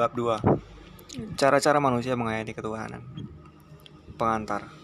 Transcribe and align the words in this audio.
Bab 0.00 0.16
2 0.16 1.36
Cara-cara 1.36 1.76
manusia 1.76 2.16
menghayati 2.16 2.56
ketuhanan 2.56 3.04
Pengantar 4.16 4.80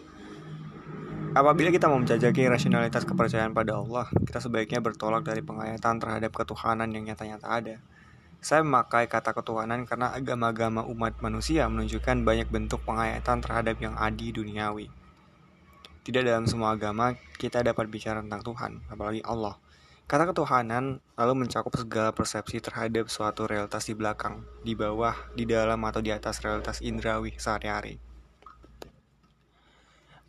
Apabila 1.36 1.68
kita 1.68 1.88
mau 1.88 2.00
menjajaki 2.00 2.48
rasionalitas 2.48 3.04
kepercayaan 3.04 3.52
pada 3.52 3.76
Allah, 3.76 4.08
kita 4.24 4.40
sebaiknya 4.40 4.80
bertolak 4.80 5.20
dari 5.20 5.44
penghayatan 5.44 6.00
terhadap 6.00 6.32
ketuhanan 6.32 6.88
yang 6.88 7.04
nyata-nyata 7.04 7.44
ada. 7.44 7.76
Saya 8.40 8.64
memakai 8.64 9.04
kata 9.04 9.36
ketuhanan 9.36 9.84
karena 9.84 10.16
agama-agama 10.16 10.88
umat 10.88 11.20
manusia 11.20 11.68
menunjukkan 11.68 12.24
banyak 12.24 12.48
bentuk 12.48 12.80
penghayatan 12.88 13.44
terhadap 13.44 13.76
yang 13.84 13.92
adi 14.00 14.32
duniawi. 14.32 14.88
Tidak 16.08 16.24
dalam 16.24 16.48
semua 16.48 16.72
agama 16.72 17.12
kita 17.36 17.60
dapat 17.60 17.84
bicara 17.92 18.24
tentang 18.24 18.40
Tuhan, 18.40 18.72
apalagi 18.88 19.20
Allah. 19.20 19.60
Kata 20.06 20.22
ketuhanan 20.22 21.02
lalu 21.18 21.32
mencakup 21.34 21.74
segala 21.74 22.14
persepsi 22.14 22.62
terhadap 22.62 23.10
suatu 23.10 23.42
realitas 23.50 23.90
di 23.90 23.94
belakang, 23.98 24.46
di 24.62 24.78
bawah, 24.78 25.18
di 25.34 25.42
dalam 25.50 25.82
atau 25.82 25.98
di 25.98 26.14
atas 26.14 26.38
realitas 26.46 26.78
indrawi 26.78 27.34
sehari-hari. 27.34 27.98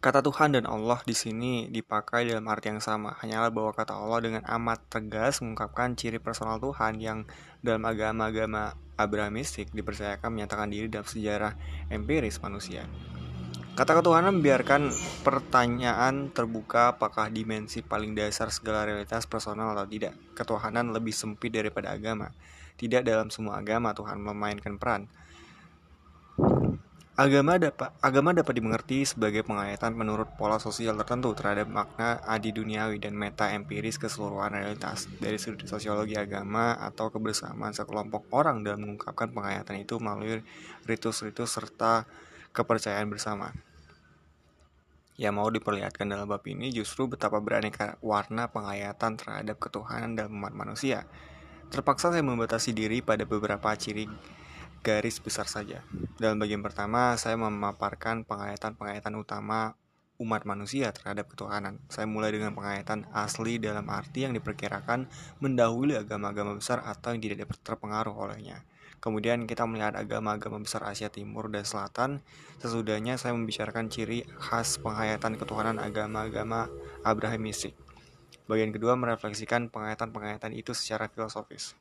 Kata 0.02 0.26
Tuhan 0.26 0.58
dan 0.58 0.66
Allah 0.66 0.98
di 1.06 1.14
sini 1.14 1.70
dipakai 1.70 2.26
dalam 2.26 2.50
arti 2.50 2.74
yang 2.74 2.82
sama, 2.82 3.22
hanyalah 3.22 3.54
bahwa 3.54 3.70
kata 3.78 3.94
Allah 3.94 4.18
dengan 4.26 4.44
amat 4.50 4.82
tegas 4.90 5.46
mengungkapkan 5.46 5.94
ciri 5.94 6.18
personal 6.18 6.58
Tuhan 6.58 6.98
yang 6.98 7.30
dalam 7.62 7.86
agama-agama 7.86 8.74
Abrahamistik 8.98 9.70
dipercayakan 9.78 10.34
menyatakan 10.34 10.74
diri 10.74 10.90
dalam 10.90 11.06
sejarah 11.06 11.54
empiris 11.94 12.42
manusia. 12.42 12.90
Kata 13.78 13.94
ketuhanan 13.94 14.42
membiarkan 14.42 14.90
pertanyaan 15.22 16.34
terbuka 16.34 16.98
apakah 16.98 17.30
dimensi 17.30 17.86
paling 17.86 18.18
dasar 18.18 18.50
segala 18.50 18.90
realitas 18.90 19.30
personal 19.30 19.78
atau 19.78 19.86
tidak. 19.86 20.18
Ketuhanan 20.34 20.90
lebih 20.90 21.14
sempit 21.14 21.54
daripada 21.54 21.94
agama. 21.94 22.34
Tidak 22.74 23.06
dalam 23.06 23.30
semua 23.30 23.62
agama 23.62 23.94
Tuhan 23.94 24.18
memainkan 24.18 24.82
peran. 24.82 25.06
Agama 27.14 27.62
dapat 27.62 27.94
agama 28.02 28.34
dapat 28.34 28.58
dimengerti 28.58 29.06
sebagai 29.06 29.46
penghayatan 29.46 29.94
menurut 29.94 30.26
pola 30.42 30.58
sosial 30.58 30.98
tertentu 30.98 31.38
terhadap 31.38 31.70
makna 31.70 32.18
adi 32.26 32.50
duniawi 32.50 32.98
dan 32.98 33.14
meta 33.14 33.54
empiris 33.54 34.02
keseluruhan 34.02 34.58
realitas 34.58 35.06
dari 35.22 35.38
sudut 35.38 35.70
sosiologi 35.70 36.18
agama 36.18 36.74
atau 36.82 37.14
kebersamaan 37.14 37.78
sekelompok 37.78 38.26
orang 38.34 38.66
dalam 38.66 38.90
mengungkapkan 38.90 39.30
penghayatan 39.30 39.86
itu 39.86 40.02
melalui 40.02 40.42
ritus-ritus 40.90 41.54
serta 41.54 42.10
kepercayaan 42.58 43.06
bersama. 43.06 43.54
Yang 45.18 45.34
mau 45.34 45.50
diperlihatkan 45.50 46.06
dalam 46.14 46.30
bab 46.30 46.46
ini 46.46 46.70
justru 46.70 47.10
betapa 47.10 47.42
beraneka 47.42 47.98
warna 48.06 48.54
penghayatan 48.54 49.18
terhadap 49.18 49.58
ketuhanan 49.58 50.14
dalam 50.14 50.38
umat 50.38 50.54
manusia. 50.54 51.10
Terpaksa 51.74 52.14
saya 52.14 52.22
membatasi 52.22 52.70
diri 52.70 53.02
pada 53.02 53.26
beberapa 53.26 53.74
ciri 53.74 54.06
garis 54.86 55.18
besar 55.18 55.50
saja. 55.50 55.82
Dalam 56.22 56.38
bagian 56.38 56.62
pertama, 56.62 57.18
saya 57.18 57.34
memaparkan 57.34 58.30
penghayatan-penghayatan 58.30 59.18
utama 59.18 59.74
umat 60.22 60.46
manusia 60.46 60.94
terhadap 60.94 61.30
ketuhanan. 61.34 61.82
Saya 61.90 62.06
mulai 62.06 62.30
dengan 62.34 62.54
penghayatan 62.54 63.10
asli 63.10 63.58
dalam 63.58 63.90
arti 63.90 64.26
yang 64.26 64.38
diperkirakan 64.38 65.10
mendahului 65.42 65.98
agama-agama 65.98 66.58
besar 66.58 66.86
atau 66.86 67.14
yang 67.14 67.22
tidak 67.26 67.50
terpengaruh 67.66 68.14
olehnya. 68.14 68.66
Kemudian 68.98 69.46
kita 69.46 69.70
melihat 69.70 69.94
agama-agama 69.94 70.58
besar 70.58 70.82
Asia 70.90 71.14
Timur 71.14 71.54
dan 71.54 71.64
Selatan. 71.64 72.26
Sesudahnya 72.58 73.22
saya 73.22 73.38
membicarakan 73.38 73.94
ciri 73.94 74.26
khas 74.42 74.82
penghayatan 74.82 75.38
ketuhanan 75.38 75.78
agama-agama 75.78 76.66
Abrahamistik. 77.06 77.78
Bagian 78.50 78.74
kedua 78.74 78.98
merefleksikan 78.98 79.70
penghayatan-penghayatan 79.70 80.56
itu 80.58 80.74
secara 80.74 81.12
filosofis. 81.12 81.78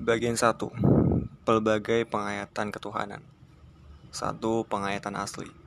Bagian 0.00 0.40
1. 0.40 1.44
Pelbagai 1.44 2.08
penghayatan 2.08 2.72
ketuhanan. 2.72 3.20
1. 4.10 4.40
Penghayatan 4.64 5.14
asli. 5.14 5.59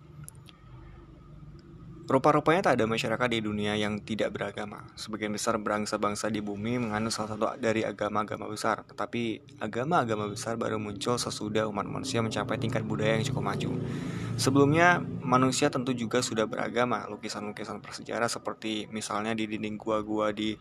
Rupa-rupanya 2.04 2.68
tak 2.68 2.76
ada 2.76 2.84
masyarakat 2.84 3.28
di 3.32 3.40
dunia 3.40 3.80
yang 3.80 3.96
tidak 4.04 4.36
beragama. 4.36 4.84
Sebagian 5.00 5.32
besar 5.32 5.56
bangsa-bangsa 5.56 6.28
di 6.28 6.44
bumi 6.44 6.76
menganut 6.76 7.16
salah 7.16 7.40
satu 7.40 7.56
dari 7.56 7.88
agama-agama 7.88 8.52
besar, 8.52 8.84
tetapi 8.84 9.40
agama-agama 9.64 10.28
besar 10.28 10.60
baru 10.60 10.76
muncul 10.84 11.16
sesudah 11.16 11.64
umat 11.72 11.88
manusia 11.88 12.20
mencapai 12.20 12.60
tingkat 12.60 12.84
budaya 12.84 13.16
yang 13.16 13.24
cukup 13.24 13.56
maju. 13.56 13.80
Sebelumnya, 14.36 15.00
manusia 15.24 15.72
tentu 15.72 15.96
juga 15.96 16.20
sudah 16.20 16.44
beragama. 16.44 17.08
Lukisan-lukisan 17.08 17.80
bersejarah 17.80 18.28
seperti 18.28 18.92
misalnya 18.92 19.32
di 19.32 19.48
dinding 19.48 19.80
gua-gua 19.80 20.36
di 20.36 20.60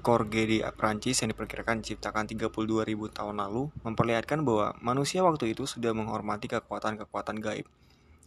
Korge 0.00 0.48
di 0.48 0.58
Prancis 0.72 1.20
yang 1.20 1.36
diperkirakan 1.36 1.84
diciptakan 1.84 2.24
32.000 2.32 2.48
tahun 3.12 3.36
lalu 3.44 3.68
memperlihatkan 3.84 4.40
bahwa 4.40 4.72
manusia 4.80 5.20
waktu 5.20 5.52
itu 5.52 5.66
sudah 5.66 5.90
menghormati 5.90 6.46
kekuatan-kekuatan 6.46 7.42
gaib 7.42 7.66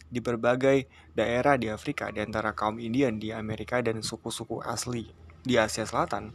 di 0.10 0.22
berbagai 0.22 0.86
daerah 1.14 1.58
di 1.58 1.70
Afrika, 1.70 2.10
di 2.14 2.22
antara 2.22 2.54
kaum 2.54 2.78
Indian 2.78 3.18
di 3.18 3.34
Amerika 3.34 3.82
dan 3.82 4.02
suku-suku 4.06 4.62
asli 4.62 5.10
di 5.46 5.58
Asia 5.58 5.86
Selatan, 5.86 6.34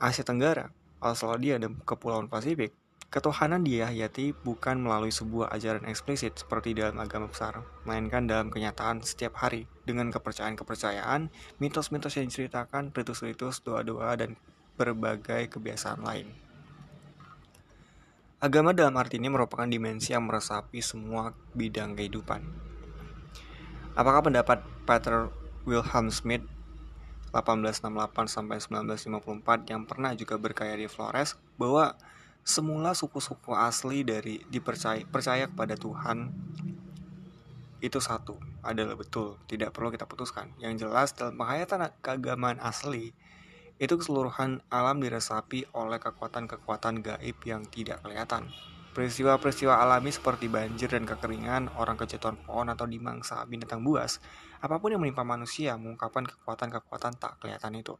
Asia 0.00 0.22
Tenggara, 0.22 0.70
Australia, 1.02 1.58
dan 1.58 1.76
Kepulauan 1.82 2.30
Pasifik, 2.30 2.72
ketuhanan 3.10 3.66
diyakini 3.66 4.30
bukan 4.46 4.78
melalui 4.78 5.10
sebuah 5.10 5.50
ajaran 5.50 5.82
eksplisit 5.90 6.38
seperti 6.38 6.78
dalam 6.78 7.02
agama 7.02 7.26
besar, 7.26 7.58
melainkan 7.82 8.30
dalam 8.30 8.54
kenyataan 8.54 9.02
setiap 9.02 9.34
hari 9.42 9.66
dengan 9.82 10.14
kepercayaan-kepercayaan, 10.14 11.26
mitos-mitos 11.58 12.14
yang 12.14 12.30
diceritakan, 12.30 12.94
ritus-ritus, 12.94 13.66
doa-doa, 13.66 14.14
dan 14.14 14.38
berbagai 14.78 15.50
kebiasaan 15.50 16.06
lain. 16.06 16.30
Agama 18.40 18.72
dalam 18.72 18.96
arti 18.96 19.20
ini 19.20 19.28
merupakan 19.28 19.68
dimensi 19.68 20.16
yang 20.16 20.24
meresapi 20.24 20.80
semua 20.80 21.36
bidang 21.52 21.92
kehidupan, 21.92 22.40
Apakah 24.00 24.24
pendapat 24.24 24.64
Peter 24.88 25.28
Wilhelm 25.68 26.08
Smith 26.08 26.40
1868 27.36 28.32
sampai 28.32 28.56
1954 28.56 29.68
yang 29.68 29.84
pernah 29.84 30.16
juga 30.16 30.40
berkaya 30.40 30.72
di 30.72 30.88
Flores 30.88 31.36
bahwa 31.60 31.92
semula 32.40 32.96
suku-suku 32.96 33.52
asli 33.52 34.00
dari 34.00 34.40
dipercaya 34.48 35.04
percaya 35.04 35.52
kepada 35.52 35.76
Tuhan 35.76 36.32
itu 37.84 38.00
satu 38.00 38.40
adalah 38.64 38.96
betul, 38.96 39.36
tidak 39.44 39.76
perlu 39.76 39.92
kita 39.92 40.08
putuskan. 40.08 40.48
Yang 40.56 40.88
jelas 40.88 41.12
dalam 41.12 41.36
penghayatan 41.36 41.92
keagamaan 42.00 42.56
asli 42.56 43.12
itu 43.76 44.00
keseluruhan 44.00 44.64
alam 44.72 44.96
diresapi 45.04 45.68
oleh 45.76 46.00
kekuatan-kekuatan 46.00 47.04
gaib 47.04 47.36
yang 47.44 47.68
tidak 47.68 48.00
kelihatan. 48.00 48.48
Peristiwa-peristiwa 48.90 49.78
alami 49.78 50.10
seperti 50.10 50.50
banjir 50.50 50.90
dan 50.90 51.06
kekeringan, 51.06 51.78
orang 51.78 51.94
kejatuhan 51.94 52.34
pohon 52.42 52.66
atau 52.74 52.90
dimangsa 52.90 53.38
binatang 53.46 53.86
buas, 53.86 54.18
apa 54.58 54.82
pun 54.82 54.90
yang 54.90 55.00
menimpa 55.00 55.22
manusia 55.22 55.78
mengungkapkan 55.78 56.26
kekuatan-kekuatan 56.26 57.14
tak 57.16 57.38
kelihatan 57.38 57.78
itu. 57.78 57.94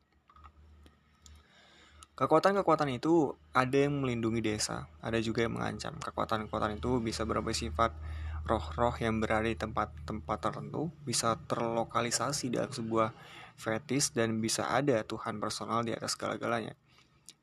Kekuatan-kekuatan 2.18 2.90
itu 2.92 3.32
ada 3.56 3.76
yang 3.80 4.02
melindungi 4.02 4.44
desa, 4.44 4.90
ada 5.00 5.16
juga 5.22 5.46
yang 5.46 5.56
mengancam. 5.56 5.96
Kekuatan-kekuatan 5.96 6.76
itu 6.76 7.00
bisa 7.00 7.24
bersifat 7.24 7.96
roh-roh 8.44 8.92
yang 9.00 9.24
berada 9.24 9.48
di 9.48 9.56
tempat-tempat 9.56 10.38
tertentu, 10.42 10.92
bisa 11.06 11.38
terlokalisasi 11.48 12.52
dalam 12.52 12.68
sebuah 12.68 13.16
fetis 13.56 14.12
dan 14.12 14.36
bisa 14.36 14.68
ada 14.68 15.00
Tuhan 15.00 15.40
personal 15.40 15.80
di 15.80 15.96
atas 15.96 16.12
segala-galanya. 16.18 16.76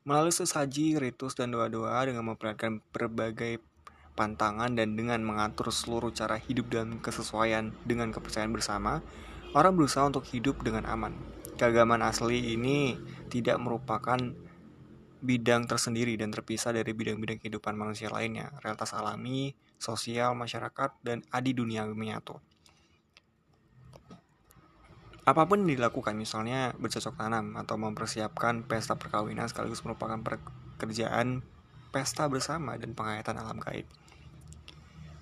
Melalui 0.08 0.32
sesaji, 0.32 0.96
ritus, 0.96 1.36
dan 1.36 1.52
doa-doa 1.52 2.08
dengan 2.08 2.32
memperlihatkan 2.32 2.80
berbagai 2.96 3.60
pantangan 4.16 4.72
dan 4.72 4.96
dengan 4.96 5.20
mengatur 5.20 5.68
seluruh 5.68 6.16
cara 6.16 6.40
hidup 6.40 6.72
dan 6.72 6.96
kesesuaian 6.96 7.76
dengan 7.84 8.08
kepercayaan 8.08 8.48
bersama, 8.48 9.04
orang 9.52 9.76
berusaha 9.76 10.08
untuk 10.08 10.24
hidup 10.32 10.64
dengan 10.64 10.88
aman. 10.88 11.12
Keagamaan 11.60 12.00
asli 12.00 12.56
ini 12.56 12.96
tidak 13.28 13.60
merupakan 13.60 14.16
bidang 15.20 15.68
tersendiri 15.68 16.16
dan 16.16 16.32
terpisah 16.32 16.72
dari 16.72 16.96
bidang-bidang 16.96 17.36
kehidupan 17.36 17.76
manusia 17.76 18.08
lainnya, 18.08 18.56
realitas 18.64 18.96
alami, 18.96 19.52
sosial, 19.76 20.32
masyarakat, 20.32 21.04
dan 21.04 21.20
adi 21.28 21.52
dunia 21.52 21.84
menyatu. 21.84 22.40
Apa 25.28 25.44
pun 25.44 25.60
yang 25.60 25.76
dilakukan, 25.76 26.16
misalnya 26.16 26.72
bercocok 26.80 27.20
tanam 27.20 27.52
atau 27.60 27.76
mempersiapkan 27.76 28.64
pesta 28.64 28.96
perkawinan 28.96 29.44
sekaligus 29.44 29.84
merupakan 29.84 30.16
pekerjaan 30.24 31.44
pesta 31.92 32.24
bersama 32.32 32.80
dan 32.80 32.96
penghayatan 32.96 33.36
alam 33.36 33.60
gaib. 33.60 33.84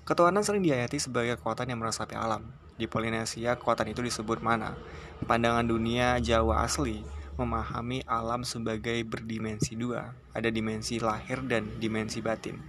Ketuhanan 0.07 0.47
sering 0.47 0.63
diayati 0.63 1.03
sebagai 1.03 1.35
kekuatan 1.35 1.75
yang 1.75 1.83
meresapi 1.83 2.15
alam. 2.15 2.47
Di 2.79 2.87
Polinesia, 2.87 3.59
kekuatan 3.59 3.91
itu 3.91 3.99
disebut 3.99 4.39
mana. 4.47 4.79
Pandangan 5.27 5.67
dunia 5.67 6.23
Jawa 6.23 6.63
asli 6.63 7.03
memahami 7.35 8.07
alam 8.07 8.47
sebagai 8.47 9.03
berdimensi 9.03 9.75
dua. 9.75 10.15
Ada 10.31 10.55
dimensi 10.55 11.03
lahir 11.03 11.43
dan 11.51 11.83
dimensi 11.83 12.23
batin. 12.23 12.63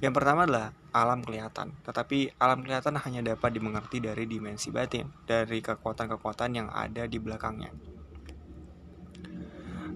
Yang 0.00 0.12
pertama 0.16 0.48
adalah 0.48 0.72
alam 0.96 1.20
kelihatan, 1.20 1.76
tetapi 1.84 2.32
alam 2.40 2.64
kelihatan 2.64 2.96
hanya 2.96 3.20
dapat 3.20 3.52
dimengerti 3.52 4.00
dari 4.00 4.24
dimensi 4.24 4.72
batin, 4.72 5.12
dari 5.28 5.60
kekuatan-kekuatan 5.60 6.50
yang 6.56 6.68
ada 6.72 7.04
di 7.04 7.20
belakangnya. 7.20 7.68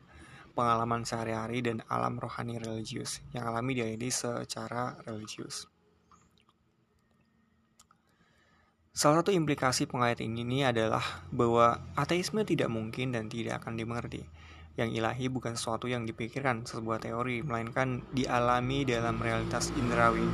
pengalaman 0.58 1.06
sehari-hari 1.06 1.62
dan 1.62 1.86
alam 1.86 2.18
rohani 2.18 2.58
religius 2.58 3.22
yang 3.38 3.46
alami 3.46 3.78
diayati 3.78 4.10
secara 4.10 4.98
religius. 5.06 5.70
Salah 8.94 9.26
satu 9.26 9.34
implikasi 9.34 9.90
pengayatan 9.90 10.38
ini 10.38 10.70
adalah 10.70 11.02
bahwa 11.34 11.82
ateisme 11.98 12.46
tidak 12.46 12.70
mungkin 12.70 13.10
dan 13.10 13.26
tidak 13.26 13.66
akan 13.66 13.74
dimengerti. 13.74 14.22
Yang 14.78 15.02
ilahi 15.02 15.26
bukan 15.34 15.58
sesuatu 15.58 15.90
yang 15.90 16.06
dipikirkan 16.06 16.62
sebuah 16.62 17.02
teori, 17.02 17.42
melainkan 17.42 18.06
dialami 18.14 18.86
dalam 18.86 19.18
realitas 19.18 19.74
indrawi. 19.74 20.30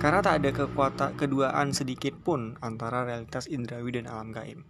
Karena 0.00 0.24
tak 0.24 0.40
ada 0.40 0.56
kekuatan 0.56 1.20
keduaan 1.20 1.76
sedikit 1.76 2.16
pun 2.16 2.56
antara 2.64 3.04
realitas 3.04 3.44
indrawi 3.44 4.00
dan 4.00 4.08
alam 4.08 4.32
gaib. 4.32 4.64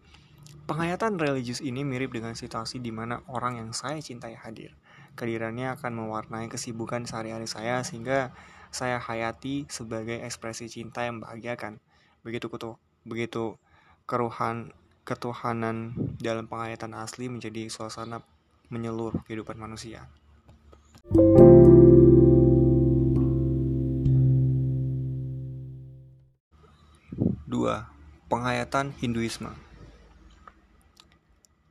Penghayatan 0.66 1.22
religius 1.22 1.62
ini 1.62 1.86
mirip 1.86 2.10
dengan 2.10 2.34
situasi 2.34 2.82
di 2.82 2.90
mana 2.90 3.22
orang 3.30 3.62
yang 3.62 3.70
saya 3.70 4.02
cintai 4.02 4.34
hadir. 4.34 4.74
Kehadirannya 5.14 5.78
akan 5.78 5.94
mewarnai 5.94 6.50
kesibukan 6.50 7.06
sehari-hari 7.06 7.46
saya 7.46 7.86
sehingga 7.86 8.34
saya 8.74 8.98
hayati 8.98 9.70
sebagai 9.70 10.26
ekspresi 10.26 10.66
cinta 10.66 11.06
yang 11.06 11.22
membahagiakan. 11.22 11.78
Begitu 12.26 12.50
kutu, 12.50 12.74
begitu 13.08 13.56
keruhan 14.04 14.76
ketuhanan 15.08 15.96
dalam 16.20 16.44
penghayatan 16.44 16.92
asli 16.92 17.32
menjadi 17.32 17.72
suasana 17.72 18.20
menyeluruh 18.68 19.24
kehidupan 19.24 19.56
manusia. 19.56 20.04
Dua, 27.48 27.88
penghayatan 28.28 28.92
Hinduisme. 29.00 29.67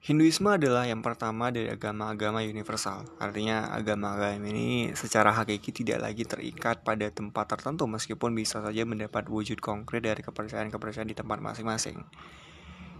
Hinduisme 0.07 0.56
adalah 0.56 0.88
yang 0.88 1.04
pertama 1.04 1.51
dari 1.51 1.68
agama-agama 1.68 2.39
universal. 2.39 3.04
Artinya 3.19 3.75
agama-agama 3.75 4.39
ini 4.48 4.95
secara 4.95 5.36
hakiki 5.36 5.75
tidak 5.75 6.00
lagi 6.00 6.24
terikat 6.24 6.80
pada 6.80 7.12
tempat 7.12 7.44
tertentu 7.51 7.92
meskipun 7.92 8.31
bisa 8.31 8.63
saja 8.63 8.88
mendapat 8.88 9.27
wujud 9.27 9.59
konkret 9.59 10.07
dari 10.07 10.24
kepercayaan-kepercayaan 10.24 11.12
di 11.12 11.18
tempat 11.19 11.44
masing-masing. 11.44 12.07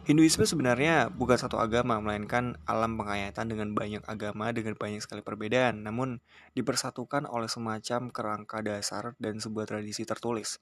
Hinduisme 0.04 0.44
sebenarnya 0.44 1.08
bukan 1.08 1.40
satu 1.40 1.56
agama, 1.64 1.96
melainkan 2.04 2.60
alam 2.68 3.00
penghayatan 3.00 3.56
dengan 3.56 3.72
banyak 3.72 4.04
agama 4.04 4.52
dengan 4.52 4.76
banyak 4.76 5.00
sekali 5.00 5.24
perbedaan, 5.24 5.88
namun 5.88 6.20
dipersatukan 6.60 7.24
oleh 7.24 7.48
semacam 7.48 8.12
kerangka 8.12 8.60
dasar 8.60 9.16
dan 9.16 9.40
sebuah 9.40 9.64
tradisi 9.64 10.04
tertulis. 10.04 10.60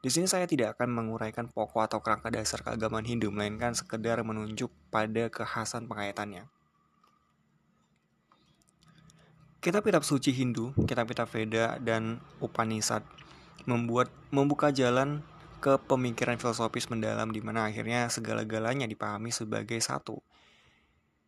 Di 0.00 0.08
sini 0.08 0.24
saya 0.24 0.48
tidak 0.48 0.80
akan 0.80 0.96
menguraikan 0.96 1.52
pokok 1.52 1.84
atau 1.84 2.00
kerangka 2.00 2.32
dasar 2.32 2.64
keagamaan 2.64 3.04
Hindu, 3.04 3.28
melainkan 3.28 3.76
sekedar 3.76 4.24
menunjuk 4.24 4.72
pada 4.88 5.28
kekhasan 5.28 5.84
pengayatannya. 5.84 6.48
Kitab-kitab 9.60 10.00
suci 10.00 10.32
Hindu, 10.32 10.72
kitab-kitab 10.88 11.28
Veda, 11.28 11.76
dan 11.84 12.24
Upanishad 12.40 13.04
membuat 13.68 14.08
membuka 14.32 14.72
jalan 14.72 15.20
ke 15.60 15.76
pemikiran 15.76 16.40
filosofis 16.40 16.88
mendalam 16.88 17.28
di 17.28 17.44
mana 17.44 17.68
akhirnya 17.68 18.08
segala-galanya 18.08 18.88
dipahami 18.88 19.28
sebagai 19.28 19.76
satu. 19.84 20.24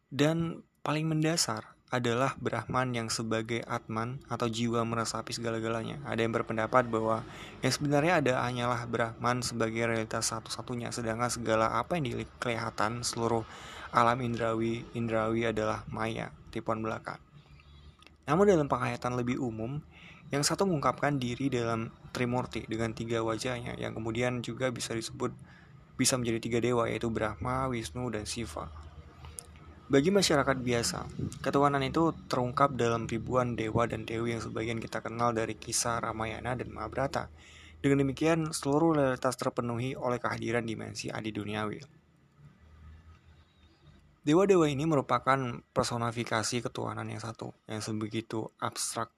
Dan 0.08 0.64
paling 0.80 1.04
mendasar, 1.04 1.76
adalah 1.92 2.32
Brahman 2.40 2.96
yang 2.96 3.12
sebagai 3.12 3.60
Atman 3.68 4.16
atau 4.32 4.48
jiwa 4.48 4.80
meresapi 4.80 5.36
segala-galanya. 5.36 6.00
Ada 6.08 6.24
yang 6.24 6.32
berpendapat 6.32 6.88
bahwa 6.88 7.20
yang 7.60 7.68
sebenarnya 7.68 8.24
ada 8.24 8.32
hanyalah 8.48 8.88
Brahman 8.88 9.44
sebagai 9.44 9.84
realitas 9.84 10.32
satu-satunya, 10.32 10.88
sedangkan 10.88 11.28
segala 11.28 11.76
apa 11.76 12.00
yang 12.00 12.08
dilihat 12.08 12.32
kelihatan 12.40 13.04
seluruh 13.04 13.44
alam 13.92 14.24
indrawi 14.24 14.88
indrawi 14.96 15.52
adalah 15.52 15.84
maya, 15.92 16.32
tipuan 16.48 16.80
belaka. 16.80 17.20
Namun 18.24 18.48
dalam 18.48 18.72
penghayatan 18.72 19.12
lebih 19.12 19.36
umum, 19.36 19.84
yang 20.32 20.40
satu 20.40 20.64
mengungkapkan 20.64 21.20
diri 21.20 21.52
dalam 21.52 21.92
Trimurti 22.08 22.64
dengan 22.64 22.96
tiga 22.96 23.20
wajahnya, 23.20 23.76
yang 23.76 23.92
kemudian 23.92 24.40
juga 24.40 24.72
bisa 24.72 24.96
disebut 24.96 25.36
bisa 26.00 26.16
menjadi 26.16 26.38
tiga 26.40 26.58
dewa 26.64 26.88
yaitu 26.88 27.12
Brahma, 27.12 27.68
Wisnu, 27.68 28.08
dan 28.08 28.24
Siva. 28.24 28.72
Bagi 29.90 30.14
masyarakat 30.14 30.62
biasa, 30.62 30.98
ketuhanan 31.42 31.82
itu 31.82 32.14
terungkap 32.30 32.78
dalam 32.78 33.10
ribuan 33.10 33.58
dewa 33.58 33.86
dan 33.90 34.06
dewi 34.06 34.38
yang 34.38 34.42
sebagian 34.42 34.78
kita 34.78 35.02
kenal 35.02 35.34
dari 35.34 35.58
kisah 35.58 35.98
Ramayana 35.98 36.54
dan 36.54 36.70
Mahabharata. 36.70 37.26
Dengan 37.82 38.06
demikian, 38.06 38.54
seluruh 38.54 38.94
realitas 38.94 39.34
terpenuhi 39.34 39.98
oleh 39.98 40.22
kehadiran 40.22 40.62
dimensi 40.62 41.10
adi 41.10 41.34
duniawi. 41.34 41.82
Dewa-dewa 44.22 44.70
ini 44.70 44.86
merupakan 44.86 45.66
personifikasi 45.74 46.62
ketuhanan 46.62 47.10
yang 47.10 47.18
satu, 47.18 47.50
yang 47.66 47.82
sebegitu 47.82 48.46
abstrak 48.62 49.10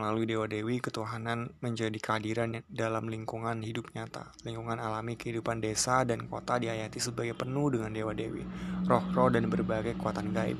Melalui 0.00 0.24
dewa-dewi, 0.24 0.80
ketuhanan 0.80 1.52
menjadi 1.60 2.00
kehadiran 2.00 2.64
dalam 2.72 3.12
lingkungan 3.12 3.60
hidup 3.60 3.92
nyata. 3.92 4.32
Lingkungan 4.48 4.80
alami 4.80 5.20
kehidupan 5.20 5.60
desa 5.60 6.08
dan 6.08 6.24
kota 6.24 6.56
diayati 6.56 6.96
sebagai 6.96 7.36
penuh 7.36 7.68
dengan 7.68 7.92
dewa-dewi, 7.92 8.40
roh-roh 8.88 9.28
dan 9.28 9.52
berbagai 9.52 10.00
kekuatan 10.00 10.32
gaib. 10.32 10.56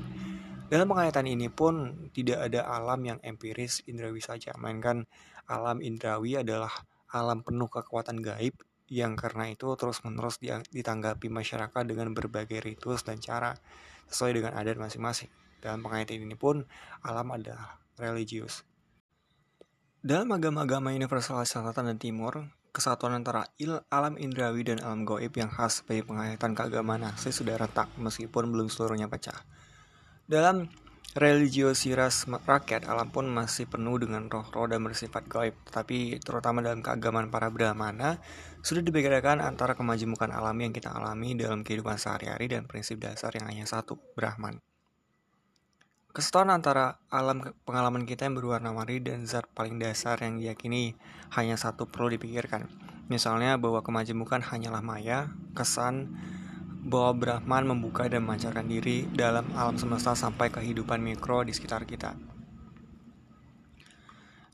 Dalam 0.69 0.85
penghayatan 0.93 1.25
ini 1.25 1.49
pun 1.49 2.05
tidak 2.13 2.53
ada 2.53 2.69
alam 2.69 3.01
yang 3.01 3.17
empiris 3.25 3.81
indrawi 3.89 4.21
saja, 4.21 4.53
melainkan 4.61 5.09
alam 5.49 5.81
indrawi 5.81 6.37
adalah 6.37 6.69
alam 7.09 7.41
penuh 7.41 7.65
kekuatan 7.65 8.21
gaib 8.21 8.53
yang 8.93 9.17
karena 9.17 9.49
itu 9.49 9.73
terus-menerus 9.73 10.37
ditanggapi 10.69 11.33
masyarakat 11.33 11.83
dengan 11.89 12.13
berbagai 12.13 12.61
ritus 12.61 13.01
dan 13.01 13.17
cara 13.17 13.57
sesuai 14.05 14.37
dengan 14.37 14.53
adat 14.53 14.77
masing-masing. 14.77 15.33
Dalam 15.65 15.81
penghayatan 15.81 16.29
ini 16.29 16.37
pun 16.37 16.61
alam 17.01 17.25
adalah 17.33 17.81
religius. 17.97 18.61
Dalam 20.01 20.33
agama-agama 20.33 20.97
universal 20.97 21.45
selatan 21.45 21.93
dan 21.93 22.01
timur, 22.01 22.49
kesatuan 22.73 23.21
antara 23.21 23.45
il 23.61 23.85
alam 23.93 24.17
indrawi 24.17 24.65
dan 24.65 24.81
alam 24.81 25.05
goib 25.05 25.29
yang 25.37 25.53
khas 25.53 25.85
sebagai 25.85 26.09
penghayatan 26.09 26.57
keagamaan 26.57 27.05
asli 27.05 27.29
sudah 27.29 27.53
retak 27.53 27.85
meskipun 28.01 28.49
belum 28.49 28.65
seluruhnya 28.65 29.05
pecah. 29.05 29.45
Dalam 30.25 30.65
religiositas 31.13 32.25
rakyat, 32.25 32.89
alam 32.89 33.13
pun 33.13 33.29
masih 33.29 33.69
penuh 33.69 34.01
dengan 34.01 34.25
roh-roh 34.25 34.65
dan 34.65 34.81
bersifat 34.81 35.29
goib, 35.29 35.53
tetapi 35.69 36.17
terutama 36.17 36.65
dalam 36.65 36.81
keagamaan 36.81 37.29
para 37.29 37.53
brahmana, 37.53 38.17
sudah 38.65 38.81
dibedakan 38.81 39.37
antara 39.37 39.77
kemajemukan 39.77 40.33
alam 40.33 40.57
yang 40.57 40.73
kita 40.73 40.89
alami 40.89 41.37
dalam 41.37 41.61
kehidupan 41.61 42.01
sehari-hari 42.01 42.49
dan 42.49 42.65
prinsip 42.65 42.97
dasar 42.97 43.37
yang 43.37 43.45
hanya 43.45 43.69
satu, 43.69 44.01
Brahman. 44.17 44.65
Kesetuan 46.11 46.51
antara 46.51 46.99
alam 47.07 47.55
pengalaman 47.63 48.03
kita 48.03 48.27
yang 48.27 48.35
berwarna-warni 48.35 48.99
dan 48.99 49.23
zat 49.23 49.47
paling 49.55 49.79
dasar 49.79 50.19
yang 50.19 50.43
diyakini 50.43 50.99
hanya 51.31 51.55
satu 51.55 51.87
perlu 51.87 52.11
dipikirkan. 52.11 52.67
Misalnya 53.07 53.55
bahwa 53.55 53.79
kemajemukan 53.79 54.43
hanyalah 54.43 54.83
maya, 54.83 55.31
kesan 55.55 56.11
bahwa 56.83 57.15
Brahman 57.15 57.63
membuka 57.63 58.11
dan 58.11 58.27
memancarkan 58.27 58.67
diri 58.67 59.07
dalam 59.07 59.47
alam 59.55 59.79
semesta 59.79 60.11
sampai 60.11 60.51
kehidupan 60.51 60.99
mikro 60.99 61.47
di 61.47 61.55
sekitar 61.55 61.87
kita. 61.87 62.11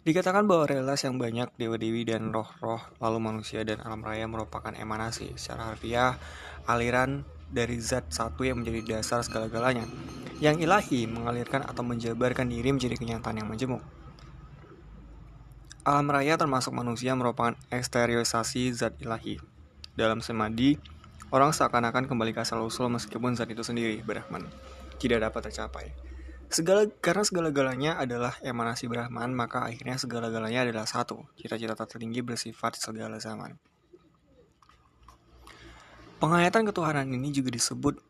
Dikatakan 0.06 0.46
bahwa 0.46 0.70
realitas 0.70 1.10
yang 1.10 1.18
banyak 1.18 1.58
dewa-dewi 1.58 2.06
dan 2.06 2.30
roh-roh 2.30 2.80
lalu 3.02 3.18
manusia 3.18 3.66
dan 3.66 3.82
alam 3.82 4.06
raya 4.06 4.30
merupakan 4.30 4.78
emanasi 4.78 5.34
secara 5.34 5.74
harfiah 5.74 6.22
aliran 6.70 7.26
dari 7.52 7.80
zat 7.80 8.12
satu 8.12 8.44
yang 8.44 8.62
menjadi 8.62 9.00
dasar 9.00 9.24
segala-galanya 9.24 9.88
yang 10.38 10.62
ilahi 10.62 11.10
mengalirkan 11.10 11.66
atau 11.66 11.82
menjabarkan 11.82 12.46
diri 12.50 12.70
menjadi 12.70 12.94
kenyataan 12.94 13.42
yang 13.42 13.50
majemuk. 13.50 13.82
Alam 15.88 16.12
raya 16.12 16.36
termasuk 16.36 16.76
manusia 16.76 17.16
merupakan 17.16 17.56
eksteriorisasi 17.72 18.76
zat 18.76 19.00
ilahi. 19.00 19.40
Dalam 19.98 20.20
semadi, 20.22 20.78
orang 21.32 21.56
seakan-akan 21.56 22.06
kembali 22.06 22.36
ke 22.36 22.44
asal-usul 22.44 22.92
meskipun 22.92 23.34
zat 23.34 23.50
itu 23.50 23.64
sendiri, 23.64 24.04
Brahman, 24.04 24.46
tidak 25.00 25.32
dapat 25.32 25.50
tercapai. 25.50 25.96
Segala, 26.48 26.88
karena 27.04 27.24
segala-galanya 27.28 27.92
adalah 28.00 28.36
emanasi 28.44 28.88
Brahman, 28.88 29.32
maka 29.32 29.68
akhirnya 29.68 30.00
segala-galanya 30.00 30.68
adalah 30.68 30.88
satu. 30.88 31.24
Cita-cita 31.40 31.74
tertinggi 31.74 32.24
bersifat 32.24 32.78
segala 32.80 33.20
zaman. 33.20 33.56
Penghayatan 36.18 36.66
ketuhanan 36.66 37.14
ini 37.14 37.30
juga 37.30 37.54
disebut 37.54 38.02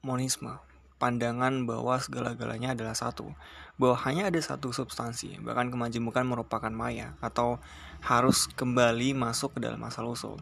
monisme, 0.00 0.56
pandangan 0.96 1.68
bahwa 1.68 2.00
segala-galanya 2.00 2.72
adalah 2.72 2.96
satu, 2.96 3.28
bahwa 3.76 3.92
hanya 4.08 4.32
ada 4.32 4.40
satu 4.40 4.72
substansi, 4.72 5.36
bahkan 5.44 5.68
kemajemukan 5.68 6.24
merupakan 6.24 6.72
maya, 6.72 7.12
atau 7.20 7.60
harus 8.00 8.48
kembali 8.56 9.12
masuk 9.12 9.52
ke 9.52 9.68
dalam 9.68 9.84
asal 9.84 10.08
usul. 10.08 10.40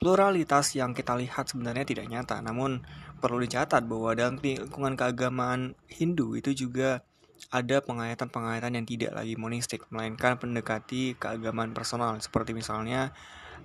Pluralitas 0.00 0.72
yang 0.72 0.96
kita 0.96 1.20
lihat 1.20 1.52
sebenarnya 1.52 1.84
tidak 1.84 2.08
nyata, 2.08 2.40
namun 2.40 2.80
perlu 3.20 3.36
dicatat 3.44 3.84
bahwa 3.84 4.16
dalam 4.16 4.40
lingkungan 4.40 4.96
keagamaan 4.96 5.76
Hindu 5.84 6.32
itu 6.32 6.56
juga 6.56 7.04
ada 7.52 7.84
penghayatan-penghayatan 7.84 8.72
yang 8.72 8.86
tidak 8.88 9.12
lagi 9.12 9.36
monistik, 9.36 9.84
melainkan 9.92 10.40
pendekati 10.40 11.12
keagamaan 11.20 11.76
personal, 11.76 12.16
seperti 12.24 12.56
misalnya 12.56 13.12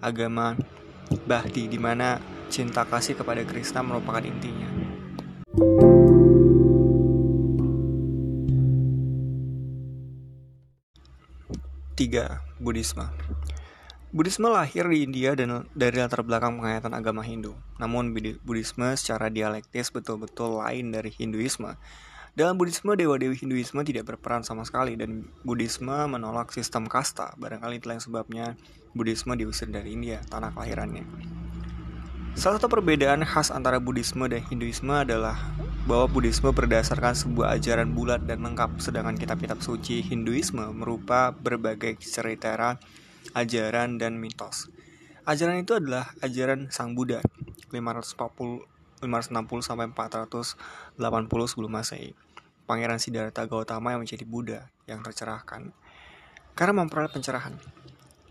agama 0.04 0.60
Bahdi, 1.28 1.68
di 1.68 1.80
mana 1.80 2.20
cinta 2.48 2.88
kasih 2.88 3.20
kepada 3.20 3.44
Krishna 3.44 3.84
merupakan 3.84 4.24
intinya. 4.24 4.68
3. 12.02 12.58
Buddhisme 12.58 13.06
Buddhisme 14.10 14.50
lahir 14.50 14.90
di 14.90 15.06
India 15.06 15.38
dan 15.38 15.70
dari 15.78 16.02
latar 16.02 16.26
belakang 16.26 16.58
penghayatan 16.58 16.98
agama 16.98 17.22
Hindu. 17.22 17.54
Namun 17.78 18.12
Buddhisme 18.42 18.92
secara 18.98 19.30
dialektis 19.30 19.94
betul-betul 19.94 20.60
lain 20.60 20.90
dari 20.92 21.14
Hinduisme. 21.14 21.78
Dalam 22.32 22.56
Buddhisme, 22.56 22.96
dewa-dewi 22.96 23.36
Hinduisme 23.36 23.84
tidak 23.84 24.08
berperan 24.08 24.40
sama 24.40 24.64
sekali 24.64 24.96
dan 24.96 25.28
Buddhisme 25.44 25.92
menolak 26.08 26.56
sistem 26.56 26.88
kasta. 26.88 27.36
Barangkali 27.36 27.84
itulah 27.84 28.00
yang 28.00 28.06
sebabnya 28.08 28.46
Buddhisme 28.96 29.36
diusir 29.36 29.68
dari 29.68 29.92
India, 29.92 30.24
tanah 30.32 30.56
kelahirannya. 30.56 31.04
Salah 32.32 32.56
satu 32.56 32.72
perbedaan 32.72 33.28
khas 33.28 33.52
antara 33.52 33.84
Buddhisme 33.84 34.32
dan 34.32 34.48
Hinduisme 34.48 34.96
adalah 34.96 35.36
bahwa 35.84 36.08
Buddhisme 36.08 36.56
berdasarkan 36.56 37.20
sebuah 37.20 37.60
ajaran 37.60 37.92
bulat 37.92 38.24
dan 38.24 38.48
lengkap, 38.48 38.80
sedangkan 38.80 39.20
kitab-kitab 39.20 39.60
suci 39.60 40.00
Hinduisme 40.00 40.64
merupa 40.72 41.36
berbagai 41.36 42.00
cerita, 42.00 42.80
ajaran, 43.36 44.00
dan 44.00 44.16
mitos. 44.16 44.72
Ajaran 45.28 45.68
itu 45.68 45.76
adalah 45.76 46.16
ajaran 46.24 46.72
Sang 46.72 46.96
Buddha 46.96 47.20
540 47.76 48.71
560 49.02 49.66
sampai 49.66 49.90
480 49.90 50.56
sebelum 51.50 51.72
Masehi. 51.74 52.14
Pangeran 52.70 53.02
Siddhartha 53.02 53.44
Gautama 53.50 53.98
yang 53.98 54.06
menjadi 54.06 54.24
Buddha 54.24 54.72
yang 54.88 55.04
tercerahkan 55.04 55.74
karena 56.56 56.74
memperoleh 56.84 57.12
pencerahan. 57.12 57.56